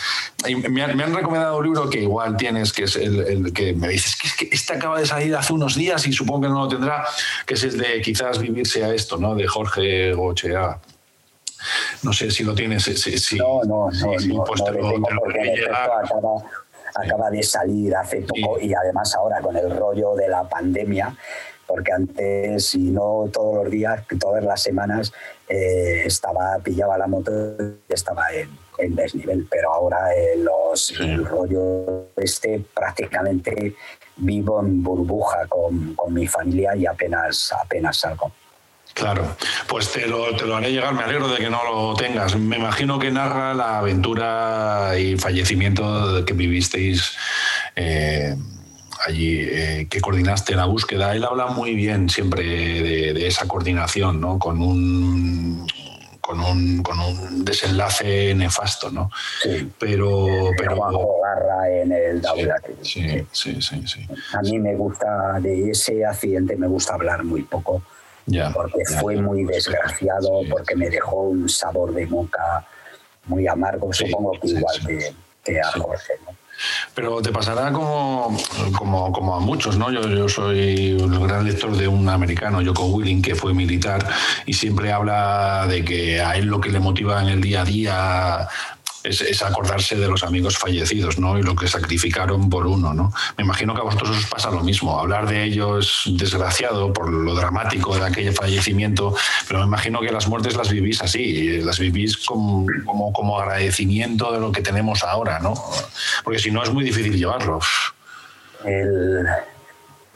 Y 0.48 0.56
me, 0.56 0.82
han, 0.82 0.98
me 0.98 1.04
han 1.04 1.14
recomendado 1.14 1.60
un 1.60 1.66
libro 1.66 1.88
que 1.88 2.02
igual 2.02 2.36
tienes, 2.36 2.74
que 2.74 2.86
es 2.86 2.96
el, 2.96 3.54
que 3.54 3.74
me 3.74 3.90
dices, 3.90 4.16
que 4.16 4.28
es 4.28 4.36
que 4.36 4.50
este 4.52 4.74
acaba 4.74 5.00
de 5.00 5.06
salir 5.06 5.36
hace 5.36 5.54
unos 5.54 5.76
días 5.76 6.08
y 6.08 6.14
supongo 6.14 6.42
que 6.42 6.48
no 6.48 6.64
lo 6.64 6.68
tendrá, 6.68 7.06
que 7.46 7.54
es 7.54 7.64
el 7.64 7.78
de 7.78 8.02
quizás 8.02 8.40
vivirse 8.40 8.84
a 8.84 8.92
esto, 8.92 9.18
¿no? 9.18 9.36
De 9.36 9.46
Jorge 9.46 10.14
Gochea. 10.14 10.80
No 12.04 12.14
sé 12.14 12.32
si 12.32 12.44
lo 12.44 12.54
tienes. 12.54 12.84
Si, 12.84 13.38
no, 13.38 13.64
no, 13.64 13.90
no, 13.92 14.44
pues 14.44 14.62
porque 14.62 15.66
acaba, 16.96 17.30
de 17.30 17.44
salir 17.44 17.96
hace 17.96 18.22
poco 18.22 18.60
y 18.60 18.74
además 18.74 19.16
ahora 19.16 19.42
con 19.42 19.56
el 19.56 19.70
rollo 19.76 20.16
de 20.16 20.28
la 20.28 20.48
pandemia, 20.48 21.16
porque 21.66 21.92
antes, 21.92 22.66
si 22.66 22.92
no 22.92 23.30
todos 23.32 23.64
los 23.64 23.72
días, 23.72 24.04
todas 24.20 24.44
las 24.44 24.62
semanas, 24.62 25.12
eh, 25.48 26.04
estaba 26.06 26.60
pillaba 26.60 26.98
la 26.98 27.08
moto 27.08 27.32
y 27.32 27.94
estaba 27.94 28.26
en, 28.32 28.96
desnivel, 28.96 29.48
pero 29.50 29.74
ahora 29.74 30.14
eh, 30.16 30.36
los, 30.38 30.92
el 31.00 31.26
rollo 31.26 32.10
este 32.18 32.64
prácticamente 32.74 33.76
vivo 34.18 34.60
en 34.62 34.84
burbuja 34.84 35.48
con, 35.48 35.96
con 35.96 36.14
mi 36.14 36.28
familia 36.28 36.76
y 36.76 36.86
apenas, 36.86 37.54
apenas 37.60 37.98
salgo. 37.98 38.32
Claro, 38.94 39.36
pues 39.68 39.92
te 39.92 40.06
lo, 40.08 40.36
te 40.36 40.46
lo, 40.46 40.56
haré 40.56 40.72
llegar, 40.72 40.94
me 40.94 41.04
alegro 41.04 41.28
de 41.28 41.38
que 41.38 41.50
no 41.50 41.62
lo 41.64 41.96
tengas. 41.96 42.36
Me 42.36 42.58
imagino 42.58 43.00
que 43.00 43.10
narra 43.10 43.54
la 43.56 43.80
aventura 43.80 44.94
y 45.00 45.18
fallecimiento 45.18 46.24
que 46.26 46.34
vivisteis 46.34 47.16
eh, 47.76 48.36
allí, 49.08 49.40
eh, 49.42 49.88
que 49.90 50.00
coordinaste 50.00 50.56
la 50.56 50.66
búsqueda. 50.66 51.16
Él 51.16 51.24
habla 51.24 51.48
muy 51.48 51.74
bien 51.74 52.08
siempre 52.08 52.44
de, 52.44 53.28
esa 53.28 53.48
coordinación, 53.48 54.22
¿no? 54.22 54.38
Con 54.38 54.62
un, 54.62 55.66
con 56.22 56.40
un, 56.40 56.84
con 56.84 57.00
un 57.00 57.44
desenlace 57.44 58.36
nefasto, 58.36 58.92
¿no? 58.92 59.10
Sí. 59.42 59.72
Pero, 59.80 60.28
pero 60.56 60.78
garra 60.78 61.82
en 61.82 61.92
el 61.94 62.22
sí, 62.84 63.26
sí, 63.32 63.60
sí, 63.60 63.82
sí, 63.88 64.08
A 64.34 64.42
mí 64.42 64.60
me 64.60 64.76
gusta, 64.76 65.40
de 65.40 65.72
ese 65.72 66.06
accidente 66.06 66.56
me 66.56 66.68
gusta 66.68 66.94
hablar 66.94 67.24
muy 67.24 67.42
poco 67.42 67.82
porque 68.54 68.86
fue 69.00 69.16
muy 69.18 69.44
desgraciado, 69.44 70.42
porque 70.50 70.76
me 70.76 70.90
dejó 70.90 71.24
un 71.24 71.50
sabor 71.50 71.94
de 71.94 72.06
boca 72.06 72.66
muy 73.26 73.48
amargo, 73.48 73.92
supongo 73.94 74.34
que 74.42 74.50
igual 74.50 74.76
que, 75.44 75.60
a 75.60 75.72
Jorge. 75.72 76.14
Pero 76.94 77.22
te 77.22 77.32
pasará 77.32 77.72
como, 77.72 78.38
como, 78.78 79.12
como, 79.12 79.36
a 79.36 79.40
muchos, 79.40 79.78
¿no? 79.78 79.92
Yo, 79.92 80.08
yo 80.08 80.30
soy 80.30 80.94
un 80.94 81.28
gran 81.28 81.46
lector 81.46 81.76
de 81.76 81.88
un 81.88 82.08
americano, 82.08 82.62
Joko 82.64 82.86
Willing, 82.86 83.22
que 83.22 83.36
fue 83.36 83.54
militar 83.54 84.06
y 84.46 84.54
siempre 84.54 84.92
habla 84.92 85.66
de 85.68 85.84
que 85.84 86.22
a 86.22 86.38
él 86.38 86.46
lo 86.46 86.62
que 86.62 86.70
le 86.70 86.80
motiva 86.80 87.22
en 87.22 87.30
el 87.30 87.42
día 87.42 87.62
a 87.62 87.66
día 87.66 88.48
es, 89.04 89.42
acordarse 89.42 89.96
de 89.96 90.08
los 90.08 90.24
amigos 90.24 90.58
fallecidos, 90.58 91.20
¿no? 91.20 91.38
Y 91.38 91.44
lo 91.44 91.56
que 91.56 91.68
sacrificaron 91.68 92.50
por 92.50 92.66
uno, 92.66 92.94
¿no? 92.94 93.14
Me 93.38 93.44
imagino 93.44 93.74
que 93.74 93.82
a 93.82 93.84
vosotros 93.84 94.18
os 94.18 94.26
pasa 94.28 94.50
lo 94.50 94.64
mismo. 94.64 94.98
Hablar 95.00 95.28
de 95.28 95.44
ello 95.44 95.80
es 95.80 96.04
desgraciado 96.08 96.94
por 96.94 97.12
lo 97.12 97.36
dramático 97.36 97.96
de 97.96 98.06
aquel 98.06 98.34
fallecimiento, 98.34 99.16
pero 99.48 99.60
me 99.60 99.66
imagino 99.66 100.00
que 100.02 100.12
las 100.12 100.28
muertes 100.28 100.56
las 100.56 100.70
vivís 100.70 101.02
así, 101.02 101.62
las 101.62 101.80
vivís 101.80 102.18
como, 102.18 102.66
como, 103.14 103.40
agradecimiento 103.40 104.32
de 104.32 104.40
lo 104.40 104.52
que 104.52 104.62
tenemos 104.62 105.04
ahora, 105.04 105.40
¿no? 105.40 105.54
Porque 106.24 106.40
si 106.40 106.52
no 106.52 106.64
es 106.64 106.72
muy 106.72 106.84
difícil 106.84 107.16
llevarlo. 107.18 107.60
El, 108.64 109.26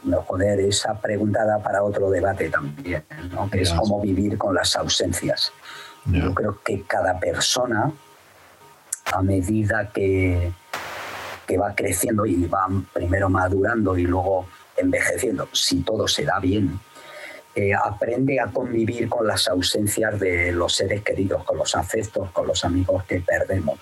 no, 0.04 0.22
joder, 0.22 0.60
esa 0.60 0.98
preguntada 0.98 1.58
para 1.62 1.82
otro 1.82 2.10
debate 2.10 2.48
también, 2.48 3.04
¿no? 3.32 3.50
que 3.50 3.62
es 3.62 3.72
cómo 3.72 4.00
vivir 4.00 4.38
con 4.38 4.54
las 4.54 4.76
ausencias. 4.76 5.52
Yo 6.06 6.32
creo 6.32 6.58
que 6.64 6.84
cada 6.84 7.20
persona 7.20 7.92
a 9.12 9.22
medida 9.22 9.90
que, 9.92 10.52
que 11.46 11.58
va 11.58 11.74
creciendo 11.74 12.26
y 12.26 12.46
va 12.46 12.68
primero 12.92 13.28
madurando 13.28 13.96
y 13.96 14.02
luego 14.02 14.46
envejeciendo, 14.76 15.48
si 15.52 15.80
todo 15.80 16.06
se 16.06 16.24
da 16.24 16.38
bien, 16.38 16.78
eh, 17.54 17.72
aprende 17.74 18.38
a 18.38 18.46
convivir 18.46 19.08
con 19.08 19.26
las 19.26 19.48
ausencias 19.48 20.20
de 20.20 20.52
los 20.52 20.76
seres 20.76 21.02
queridos, 21.02 21.42
con 21.44 21.58
los 21.58 21.74
afectos, 21.74 22.30
con 22.30 22.46
los 22.46 22.64
amigos 22.64 23.04
que 23.04 23.20
perdemos. 23.20 23.78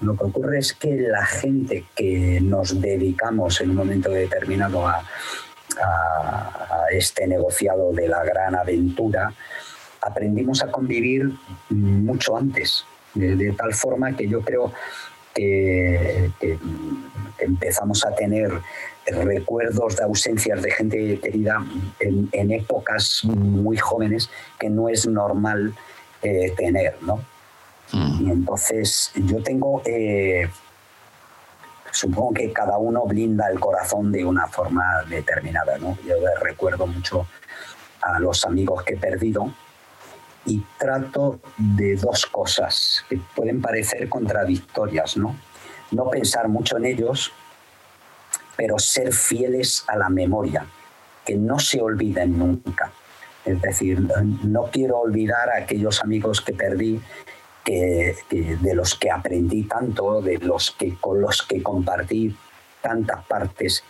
Lo 0.00 0.16
que 0.16 0.24
ocurre 0.24 0.58
es 0.60 0.72
que 0.72 0.96
la 0.96 1.26
gente 1.26 1.84
que 1.94 2.40
nos 2.40 2.80
dedicamos 2.80 3.60
en 3.60 3.70
un 3.70 3.76
momento 3.76 4.10
determinado 4.10 4.86
a 4.88 5.04
este 6.90 7.26
negociado 7.26 7.92
de 7.92 8.08
la 8.08 8.24
gran 8.24 8.54
aventura, 8.54 9.32
aprendimos 10.00 10.62
a 10.62 10.70
convivir 10.70 11.30
mucho 11.68 12.36
antes 12.36 12.84
de, 13.14 13.52
tal 13.52 13.74
forma 13.74 14.16
que 14.16 14.28
yo 14.28 14.40
creo 14.42 14.72
que, 15.34 16.30
empezamos 17.38 18.04
a 18.04 18.14
tener 18.14 18.52
recuerdos 19.06 19.96
de 19.96 20.04
ausencias 20.04 20.62
de 20.62 20.70
gente 20.70 21.18
querida 21.20 21.64
en, 21.98 22.50
épocas 22.50 23.22
muy 23.24 23.78
jóvenes 23.78 24.30
que 24.58 24.68
no 24.68 24.88
es 24.88 25.06
normal 25.06 25.74
eh, 26.22 26.52
tener, 26.56 26.96
¿no? 27.00 27.24
Mm. 27.92 28.26
Y 28.26 28.30
entonces 28.30 29.10
yo 29.14 29.42
tengo, 29.42 29.82
eh, 29.84 30.48
supongo 31.90 32.34
que 32.34 32.52
cada 32.52 32.76
uno 32.78 33.04
blinda 33.06 33.48
el 33.50 33.58
corazón 33.58 34.12
de 34.12 34.24
una 34.24 34.46
forma 34.46 34.84
determinada, 35.08 35.78
¿no? 35.78 35.96
Yo 36.06 36.14
recuerdo 36.42 36.86
mucho 36.86 37.26
a 38.02 38.18
los 38.18 38.44
amigos 38.44 38.82
que 38.84 38.94
he 38.94 38.96
perdido, 38.96 39.52
y 40.46 40.64
trato 40.78 41.40
de 41.56 41.96
dos 41.96 42.26
cosas 42.26 43.04
que 43.08 43.20
pueden 43.34 43.60
parecer 43.60 44.08
contradictorias, 44.08 45.16
¿no? 45.16 45.36
No 45.90 46.08
pensar 46.08 46.48
mucho 46.48 46.76
en 46.76 46.86
ellos, 46.86 47.32
pero 48.56 48.78
ser 48.78 49.12
fieles 49.12 49.84
a 49.88 49.96
la 49.96 50.08
memoria, 50.08 50.66
que 51.24 51.34
no 51.36 51.58
se 51.58 51.80
olviden 51.80 52.38
nunca. 52.38 52.92
Es 53.44 53.60
decir, 53.60 54.00
no 54.44 54.64
quiero 54.70 54.98
olvidar 54.98 55.50
a 55.50 55.58
aquellos 55.58 56.02
amigos 56.02 56.40
que 56.40 56.52
perdí, 56.52 57.00
que, 57.64 58.16
de 58.28 58.74
los 58.74 58.94
que 58.94 59.10
aprendí 59.10 59.64
tanto, 59.64 60.20
de 60.20 60.38
los 60.38 60.70
que 60.72 60.94
con 60.96 61.20
los 61.20 61.42
que 61.42 61.62
compartí 61.62 62.36
tantas 62.80 63.24
partes 63.26 63.84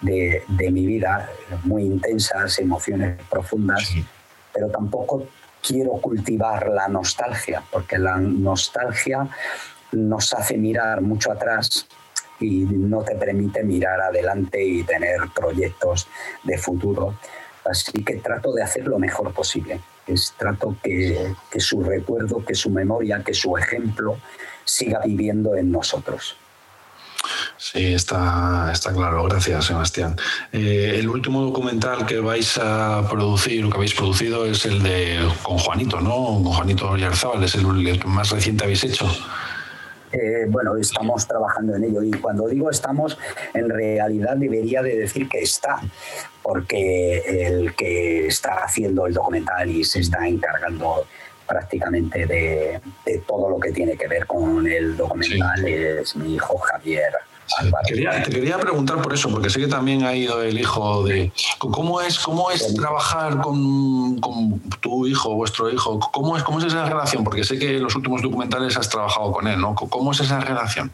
de, 0.00 0.42
mi 0.70 0.86
vida, 0.86 1.30
muy 1.64 1.84
intensas, 1.84 2.58
emociones 2.58 3.20
profundas, 3.30 3.90
pero 4.52 4.68
tampoco 4.68 5.26
quiero 5.66 5.92
cultivar 5.92 6.68
la 6.68 6.88
nostalgia, 6.88 7.62
porque 7.70 7.98
la 7.98 8.16
nostalgia 8.16 9.28
nos 9.92 10.32
hace 10.34 10.56
mirar 10.56 11.00
mucho 11.00 11.32
atrás 11.32 11.86
y 12.40 12.64
no 12.64 13.02
te 13.02 13.14
permite 13.14 13.62
mirar 13.62 14.00
adelante 14.00 14.62
y 14.62 14.82
tener 14.82 15.20
proyectos 15.34 16.08
de 16.42 16.58
futuro. 16.58 17.18
Así 17.64 18.04
que 18.04 18.16
trato 18.16 18.52
de 18.52 18.62
hacer 18.62 18.86
lo 18.86 18.98
mejor 18.98 19.32
posible. 19.32 19.80
Es, 20.06 20.34
trato 20.36 20.76
que, 20.82 21.34
que 21.50 21.60
su 21.60 21.82
recuerdo, 21.82 22.44
que 22.44 22.54
su 22.54 22.68
memoria, 22.68 23.22
que 23.24 23.32
su 23.32 23.56
ejemplo 23.56 24.18
siga 24.64 25.00
viviendo 25.04 25.54
en 25.56 25.70
nosotros. 25.70 26.36
Sí, 27.56 27.94
está, 27.94 28.70
está 28.72 28.92
claro. 28.92 29.24
Gracias, 29.24 29.66
Sebastián. 29.66 30.16
Eh, 30.52 30.96
el 30.98 31.08
último 31.08 31.42
documental 31.42 32.06
que 32.06 32.20
vais 32.20 32.58
a 32.58 33.06
producir, 33.08 33.64
o 33.64 33.70
que 33.70 33.76
habéis 33.76 33.94
producido, 33.94 34.46
es 34.46 34.64
el 34.66 34.82
de 34.82 35.18
con 35.42 35.58
Juanito, 35.58 36.00
¿no? 36.00 36.14
Con 36.42 36.52
Juanito 36.52 36.90
Oyarzábal, 36.90 37.44
es 37.44 37.54
el, 37.54 37.86
el 37.86 38.04
más 38.06 38.30
reciente 38.30 38.64
habéis 38.64 38.84
hecho. 38.84 39.06
Eh, 40.14 40.46
bueno, 40.48 40.76
estamos 40.76 41.26
trabajando 41.26 41.74
en 41.74 41.84
ello 41.84 42.02
y 42.02 42.12
cuando 42.12 42.46
digo 42.46 42.70
estamos, 42.70 43.18
en 43.52 43.68
realidad 43.68 44.36
debería 44.36 44.80
de 44.80 44.96
decir 44.96 45.28
que 45.28 45.40
está, 45.40 45.80
porque 46.40 47.48
el 47.48 47.74
que 47.74 48.28
está 48.28 48.62
haciendo 48.64 49.06
el 49.06 49.14
documental 49.14 49.68
y 49.68 49.82
se 49.82 50.00
está 50.00 50.28
encargando 50.28 51.06
prácticamente 51.46 52.26
de, 52.26 52.80
todo 53.26 53.50
lo 53.50 53.58
que 53.58 53.72
tiene 53.72 53.96
que 53.96 54.08
ver 54.08 54.26
con 54.26 54.66
el 54.66 54.96
documental 54.96 55.64
es 55.66 56.16
mi 56.16 56.34
hijo 56.34 56.58
Javier 56.58 57.12
te 58.24 58.30
quería 58.30 58.58
preguntar 58.58 59.00
por 59.02 59.12
eso, 59.12 59.30
porque 59.30 59.50
sé 59.50 59.60
que 59.60 59.66
también 59.66 60.04
ha 60.04 60.14
ido 60.14 60.42
el 60.42 60.58
hijo 60.58 61.04
de... 61.04 61.32
¿Cómo 61.58 62.00
es, 62.00 62.18
cómo 62.18 62.50
es 62.50 62.74
trabajar 62.74 63.40
con, 63.40 64.60
tu 64.80 65.06
hijo, 65.06 65.34
vuestro 65.34 65.70
hijo? 65.70 66.00
¿Cómo 66.12 66.36
es, 66.36 66.42
¿Cómo 66.42 66.58
es 66.58 66.64
esa 66.64 66.86
relación? 66.86 67.22
Porque 67.22 67.44
sé 67.44 67.58
que 67.58 67.76
en 67.76 67.82
los 67.82 67.94
últimos 67.94 68.22
documentales 68.22 68.76
has 68.76 68.88
trabajado 68.88 69.32
con 69.32 69.46
él, 69.46 69.60
¿no? 69.60 69.74
¿Cómo 69.74 70.12
es 70.12 70.20
esa 70.20 70.40
relación? 70.40 70.90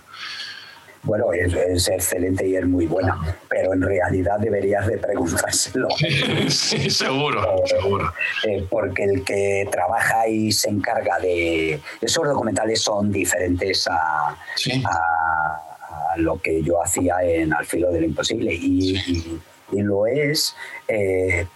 Bueno, 1.02 1.32
es, 1.32 1.88
excelente 1.88 2.46
y 2.46 2.56
es 2.56 2.66
muy 2.66 2.86
buena, 2.86 3.18
pero 3.48 3.72
en 3.72 3.80
realidad 3.80 4.38
deberías 4.38 4.86
de 4.86 4.98
preguntárselo. 4.98 5.88
sí, 6.48 6.90
seguro, 6.90 7.42
eh, 7.42 7.62
seguro. 7.66 8.12
Eh, 8.46 8.66
porque 8.68 9.04
el 9.04 9.24
que 9.24 9.66
trabaja 9.70 10.28
y 10.28 10.52
se 10.52 10.68
encarga 10.68 11.18
de... 11.18 11.80
Esos 12.02 12.26
documentales 12.26 12.82
son 12.82 13.10
diferentes 13.10 13.88
a 13.88 14.36
lo 16.16 16.40
que 16.40 16.62
yo 16.62 16.82
hacía 16.82 17.16
en 17.22 17.52
Al 17.52 17.64
filo 17.66 17.90
de 17.90 18.00
lo 18.00 18.06
imposible. 18.06 18.52
Y, 18.52 19.40
lo 19.72 20.04
es 20.04 20.56
eh, 20.88 21.46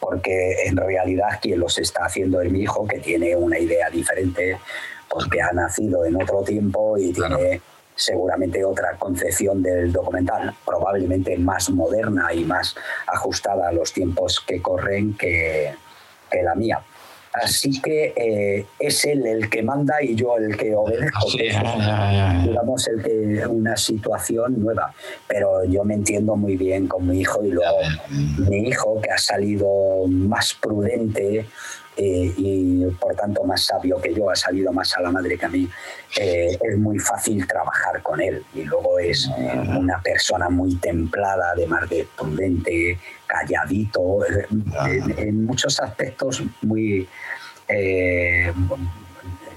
porque 0.00 0.64
en 0.64 0.78
realidad 0.78 1.38
quien 1.42 1.60
los 1.60 1.78
está 1.78 2.06
haciendo 2.06 2.40
es 2.40 2.50
mi 2.50 2.62
hijo, 2.62 2.86
que 2.86 2.98
tiene 3.00 3.36
una 3.36 3.58
idea 3.58 3.90
diferente, 3.90 4.58
porque 5.10 5.42
ha 5.42 5.52
nacido 5.52 6.06
en 6.06 6.16
otro 6.20 6.42
tiempo 6.42 6.96
y 6.96 7.12
tiene 7.12 7.60
seguramente 7.94 8.64
otra 8.64 8.96
concepción 8.98 9.62
del 9.62 9.92
documental, 9.92 10.54
probablemente 10.64 11.36
más 11.38 11.70
moderna 11.70 12.32
y 12.32 12.44
más 12.44 12.74
ajustada 13.06 13.68
a 13.68 13.72
los 13.72 13.92
tiempos 13.92 14.40
que 14.46 14.60
corren 14.60 15.14
que, 15.14 15.74
que 16.30 16.42
la 16.42 16.54
mía. 16.54 16.82
Así 17.34 17.82
que 17.82 18.14
eh, 18.16 18.64
es 18.78 19.04
él 19.06 19.26
el 19.26 19.50
que 19.50 19.60
manda 19.60 20.00
y 20.00 20.14
yo 20.14 20.36
el 20.36 20.56
que 20.56 20.72
obedezco. 20.72 21.26
digamos, 22.44 22.86
el 22.86 23.02
que, 23.02 23.44
una 23.48 23.76
situación 23.76 24.62
nueva. 24.62 24.94
Pero 25.26 25.64
yo 25.64 25.82
me 25.82 25.94
entiendo 25.94 26.36
muy 26.36 26.56
bien 26.56 26.86
con 26.86 27.08
mi 27.08 27.18
hijo 27.20 27.44
y 27.44 27.50
luego 27.50 27.78
mi 28.48 28.68
hijo, 28.68 29.00
que 29.00 29.10
ha 29.10 29.18
salido 29.18 30.06
más 30.06 30.54
prudente, 30.54 31.46
eh, 31.96 32.32
y 32.36 32.84
por 33.00 33.14
tanto 33.14 33.44
más 33.44 33.64
sabio 33.64 34.00
que 34.00 34.12
yo, 34.12 34.30
ha 34.30 34.34
salido 34.34 34.72
más 34.72 34.96
a 34.96 35.00
la 35.00 35.10
madre 35.10 35.38
que 35.38 35.46
a 35.46 35.48
mí, 35.48 35.68
eh, 36.18 36.58
es 36.60 36.78
muy 36.78 36.98
fácil 36.98 37.46
trabajar 37.46 38.02
con 38.02 38.20
él. 38.20 38.44
Y 38.54 38.64
luego 38.64 38.98
es 38.98 39.28
una 39.28 40.00
persona 40.02 40.48
muy 40.48 40.74
templada, 40.76 41.52
además 41.52 41.88
de 41.88 42.06
prudente, 42.16 42.98
calladito, 43.26 44.20
en, 45.18 45.44
muchos 45.44 45.80
aspectos 45.80 46.42
muy, 46.62 47.08
eh, 47.68 48.52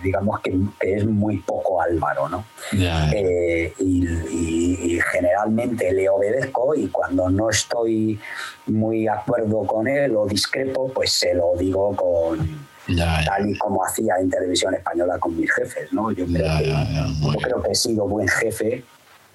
digamos 0.02 0.40
que, 0.42 0.58
es 0.80 1.06
muy 1.06 1.38
poco 1.38 1.82
Álvaro, 1.82 2.30
¿no? 2.30 2.46
Eh, 2.72 3.74
y, 3.80 5.00
generalmente 5.12 5.94
le 5.94 6.10
obedezco 6.10 6.76
y 6.76 6.88
cuando 6.88 7.30
no 7.30 7.50
estoy 7.50 8.20
muy 8.66 9.04
de 9.04 9.10
acuerdo 9.10 9.66
con 9.66 9.88
él 9.88 10.16
o 10.16 10.26
discrepo, 10.26 10.92
pues 10.92 11.12
se 11.12 11.34
lo 11.36 11.54
digo 11.58 11.96
con 11.96 12.68
tal 12.96 13.50
y 13.50 13.58
como 13.58 13.86
hacía 13.86 14.16
en 14.20 14.30
televisión 14.30 14.74
española 14.74 15.18
con 15.20 15.38
mis 15.38 15.52
jefes, 15.52 15.94
¿no? 15.94 16.12
Yo 16.12 16.26
creo, 16.26 17.62
que, 17.62 17.72
he 17.72 17.76
sido 17.76 18.08
buen 18.08 18.28
jefe, 18.28 18.84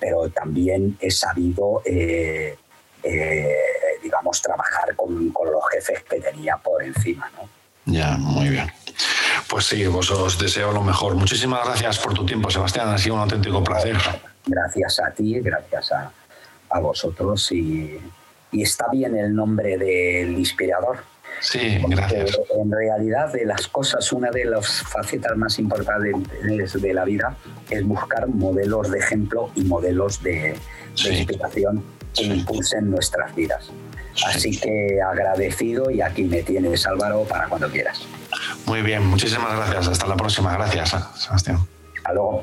pero 0.01 0.29
también 0.31 0.97
he 1.01 1.11
sabido, 1.11 1.81
eh, 1.85 2.59
digamos, 4.03 4.43
trabajar 4.43 4.97
con, 4.97 5.31
con 5.31 5.51
los 5.51 5.63
jefes 5.73 6.03
que 6.03 6.21
tenía 6.21 6.57
por 6.57 6.83
encima, 6.83 7.31
¿no? 7.37 7.49
Ya, 7.85 8.17
muy 8.17 8.49
bien. 8.49 8.71
Pues 9.49 9.67
sí, 9.67 9.87
vos 9.87 10.11
os 10.11 10.39
deseo 10.39 10.73
lo 10.73 10.83
mejor. 10.83 11.15
Muchísimas 11.15 11.65
gracias 11.65 11.99
por 11.99 12.15
tu 12.15 12.25
tiempo, 12.25 12.51
Sebastián. 12.51 12.89
Ha 12.89 12.99
sido 12.99 13.17
un 13.17 13.23
auténtico 13.23 13.63
placer. 13.63 13.97
Gracias 14.47 15.01
a 15.01 15.11
ti, 15.11 15.41
gracias 15.41 15.93
a, 15.93 16.11
a 16.71 16.81
vosotros. 16.81 17.53
Y, 17.53 17.99
y, 18.51 18.63
está 18.63 18.87
bien 18.91 19.17
el 19.17 19.35
nombre 19.35 19.77
del 19.77 20.39
inspirador. 20.39 21.05
Sí, 21.41 21.79
gracias. 21.89 22.39
En 22.57 22.71
realidad, 22.71 23.33
de 23.33 23.45
las 23.45 23.67
cosas, 23.69 24.13
una 24.13 24.31
de 24.31 24.45
las 24.45 24.83
facetas 24.83 25.37
más 25.37 25.59
importantes 25.59 26.81
de 26.81 26.95
la 26.95 27.05
vida 27.05 27.37
es 27.69 27.85
buscar 27.85 28.29
modelos 28.29 28.91
de 28.91 28.99
ejemplo 28.99 29.51
y 29.55 29.65
modelos 29.65 30.23
de, 30.23 30.55
inspiración 30.95 31.85
que 32.15 32.25
impulsen 32.25 32.91
nuestras 32.91 33.35
vidas. 33.35 33.71
Así 34.27 34.59
que 34.59 35.01
agradecido 35.01 35.91
y 35.91 36.01
aquí 36.01 36.25
me 36.25 36.43
tienes, 36.43 36.87
Álvaro, 36.87 37.25
para 37.25 37.49
cuando 37.49 37.69
quieras. 37.71 38.07
Muy 38.73 38.81
bien, 38.81 39.05
muchísimas 39.05 39.55
gracias. 39.55 39.87
Hasta 39.87 40.07
la 40.07 40.17
próxima. 40.17 40.51
Gracias, 40.55 40.97
Sebastián. 41.19 41.59
Hasta 41.95 42.15
luego. 42.15 42.43